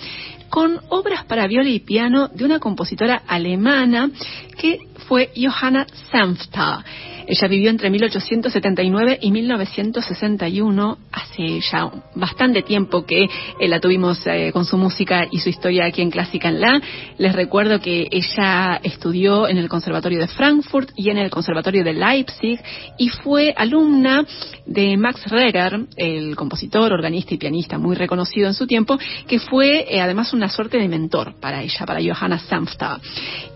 [0.49, 4.09] con obras para viola y piano de una compositora alemana
[4.57, 6.83] que fue Johanna Sanfta.
[7.27, 14.51] Ella vivió entre 1879 y 1961, hace ya bastante tiempo que eh, la tuvimos eh,
[14.53, 16.81] con su música y su historia aquí en Clásica en La.
[17.17, 21.93] Les recuerdo que ella estudió en el Conservatorio de Frankfurt y en el Conservatorio de
[21.93, 22.59] Leipzig
[22.97, 24.25] y fue alumna
[24.65, 28.97] de Max Reger, el compositor, organista y pianista muy reconocido en su tiempo,
[29.27, 33.01] que fue eh, además una suerte de mentor para ella, para Johanna Sanfta.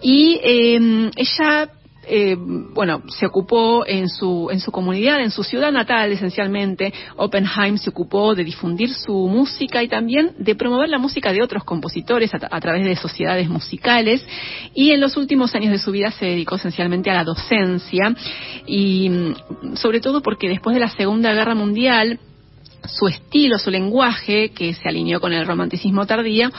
[0.01, 1.69] Y ella
[2.07, 6.93] eh, bueno, se ocupó en su, en su comunidad, en su ciudad natal esencialmente.
[7.17, 11.63] Oppenheim se ocupó de difundir su música y también de promover la música de otros
[11.63, 14.25] compositores a, a, través de sociedades musicales.
[14.73, 18.15] Y en los últimos años de su vida se dedicó esencialmente a la docencia
[18.65, 22.19] y mm, sobre todo porque después de la Segunda Guerra Mundial,
[22.85, 26.49] su estilo, su lenguaje, que se alineó con el romanticismo tardío,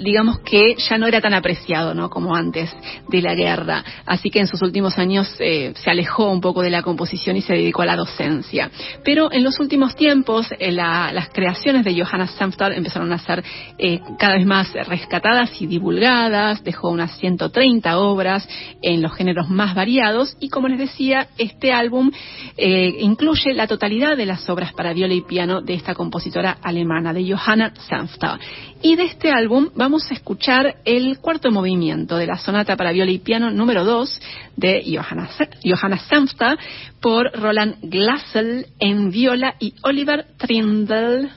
[0.00, 2.10] digamos que ya no era tan apreciado ¿no?
[2.10, 2.74] como antes
[3.08, 3.84] de la guerra.
[4.04, 7.42] Así que en sus últimos años eh, se alejó un poco de la composición y
[7.42, 8.70] se dedicó a la docencia.
[9.04, 13.42] Pero en los últimos tiempos eh, la, las creaciones de Johanna Samstad empezaron a ser
[13.78, 16.62] eh, cada vez más rescatadas y divulgadas.
[16.64, 18.48] Dejó unas 130 obras
[18.82, 22.10] en los géneros más variados y como les decía, este álbum
[22.56, 27.30] incluye la totalidad de las obras para viola y piano de esta compositora alemana, de
[27.30, 28.38] Johanna Sanfta.
[28.82, 33.10] Y de este álbum vamos a escuchar el cuarto movimiento de la sonata para viola
[33.10, 34.20] y piano número 2
[34.56, 35.28] de Johanna,
[35.64, 36.56] Johanna Sanfta
[37.00, 41.30] por Roland Glassel en viola y Oliver Trindle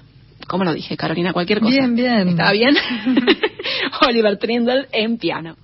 [0.47, 1.33] ¿Cómo lo dije, Carolina?
[1.33, 1.71] Cualquier cosa.
[1.71, 2.29] Bien, bien.
[2.29, 2.75] ¿Estaba bien?
[4.07, 5.55] Oliver Trindle en piano.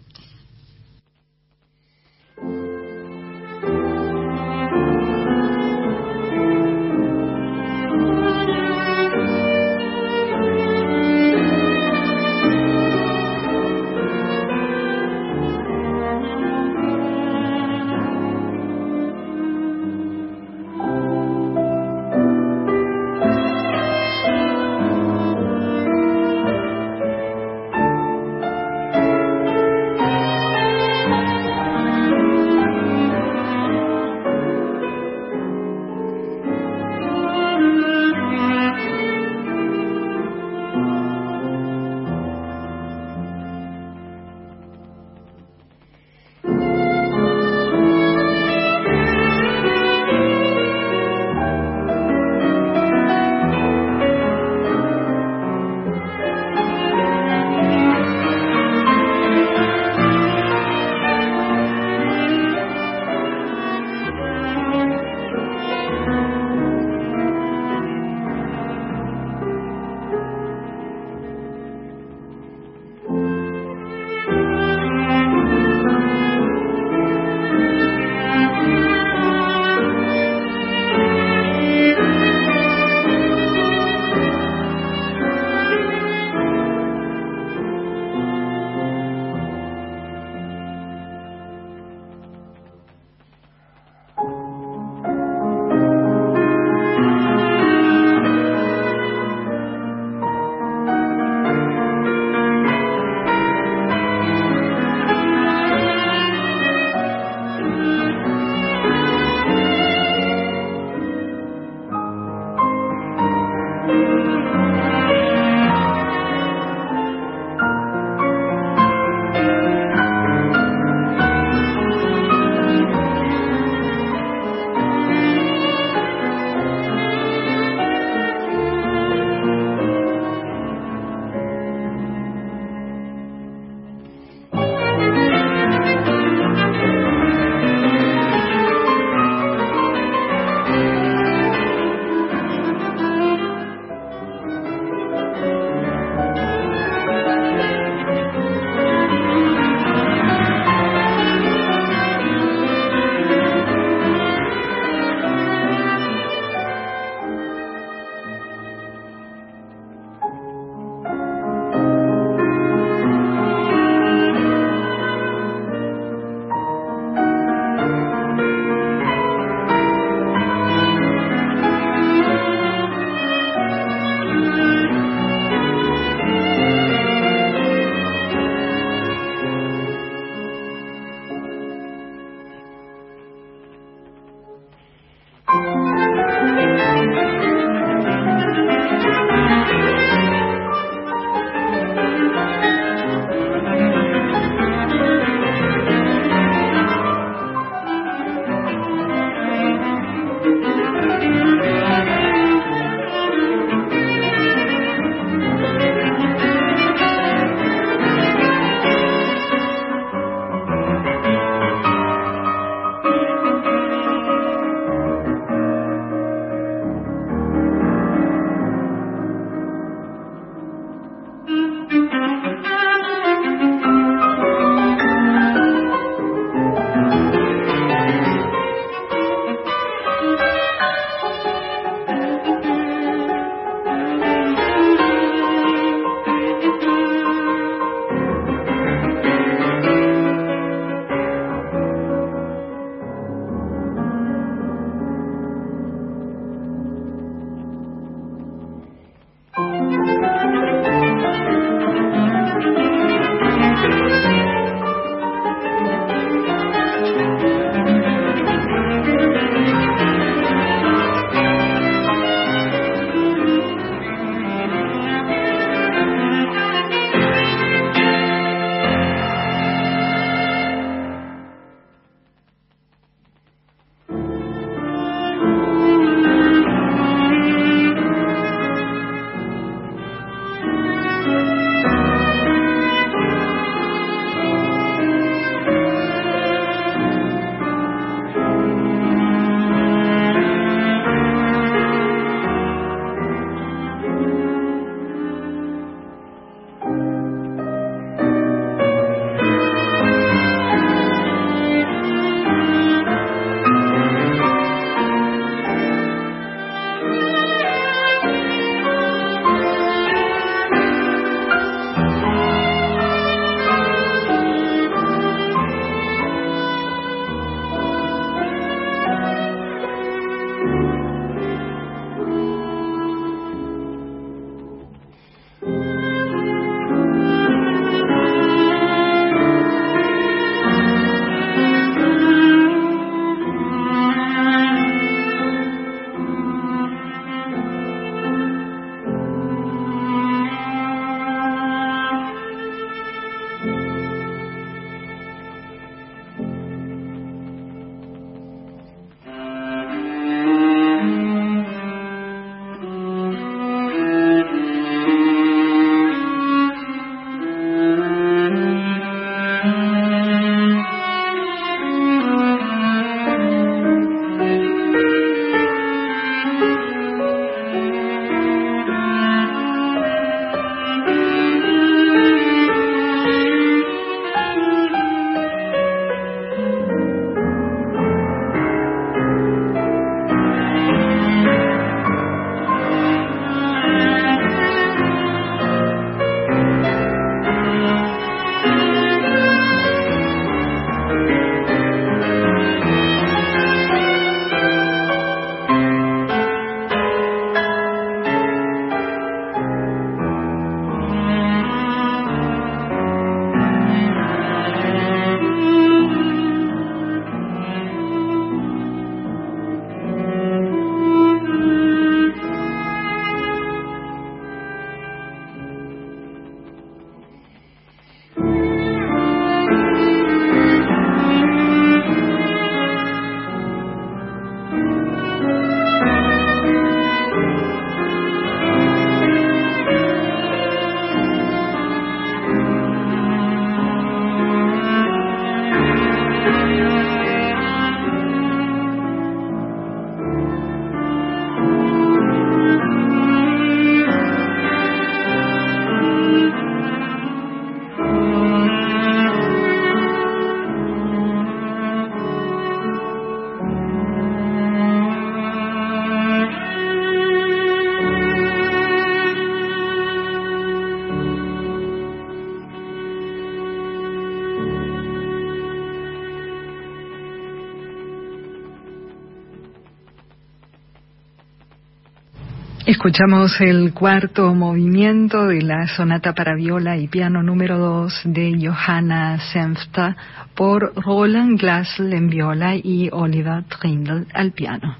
[473.03, 479.40] Escuchamos el cuarto movimiento de la sonata para viola y piano número 2 de Johanna
[479.52, 480.15] Senfta
[480.53, 484.98] por Roland Glassel en viola y Oliver Trindle al piano.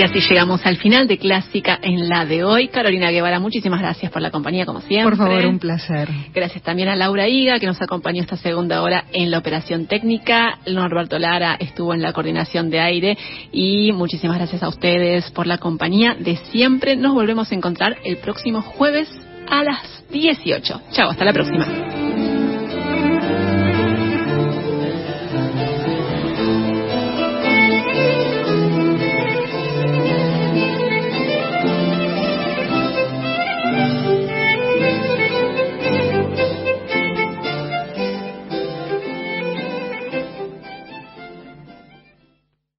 [0.00, 2.68] Y así llegamos al final de Clásica en la de hoy.
[2.68, 5.14] Carolina Guevara, muchísimas gracias por la compañía, como siempre.
[5.14, 6.08] Por favor, un placer.
[6.32, 10.58] Gracias también a Laura Higa, que nos acompañó esta segunda hora en la operación técnica.
[10.66, 13.18] Norberto Lara estuvo en la coordinación de aire.
[13.52, 16.96] Y muchísimas gracias a ustedes por la compañía de siempre.
[16.96, 19.06] Nos volvemos a encontrar el próximo jueves
[19.50, 20.80] a las 18.
[20.92, 21.89] Chao, hasta la próxima.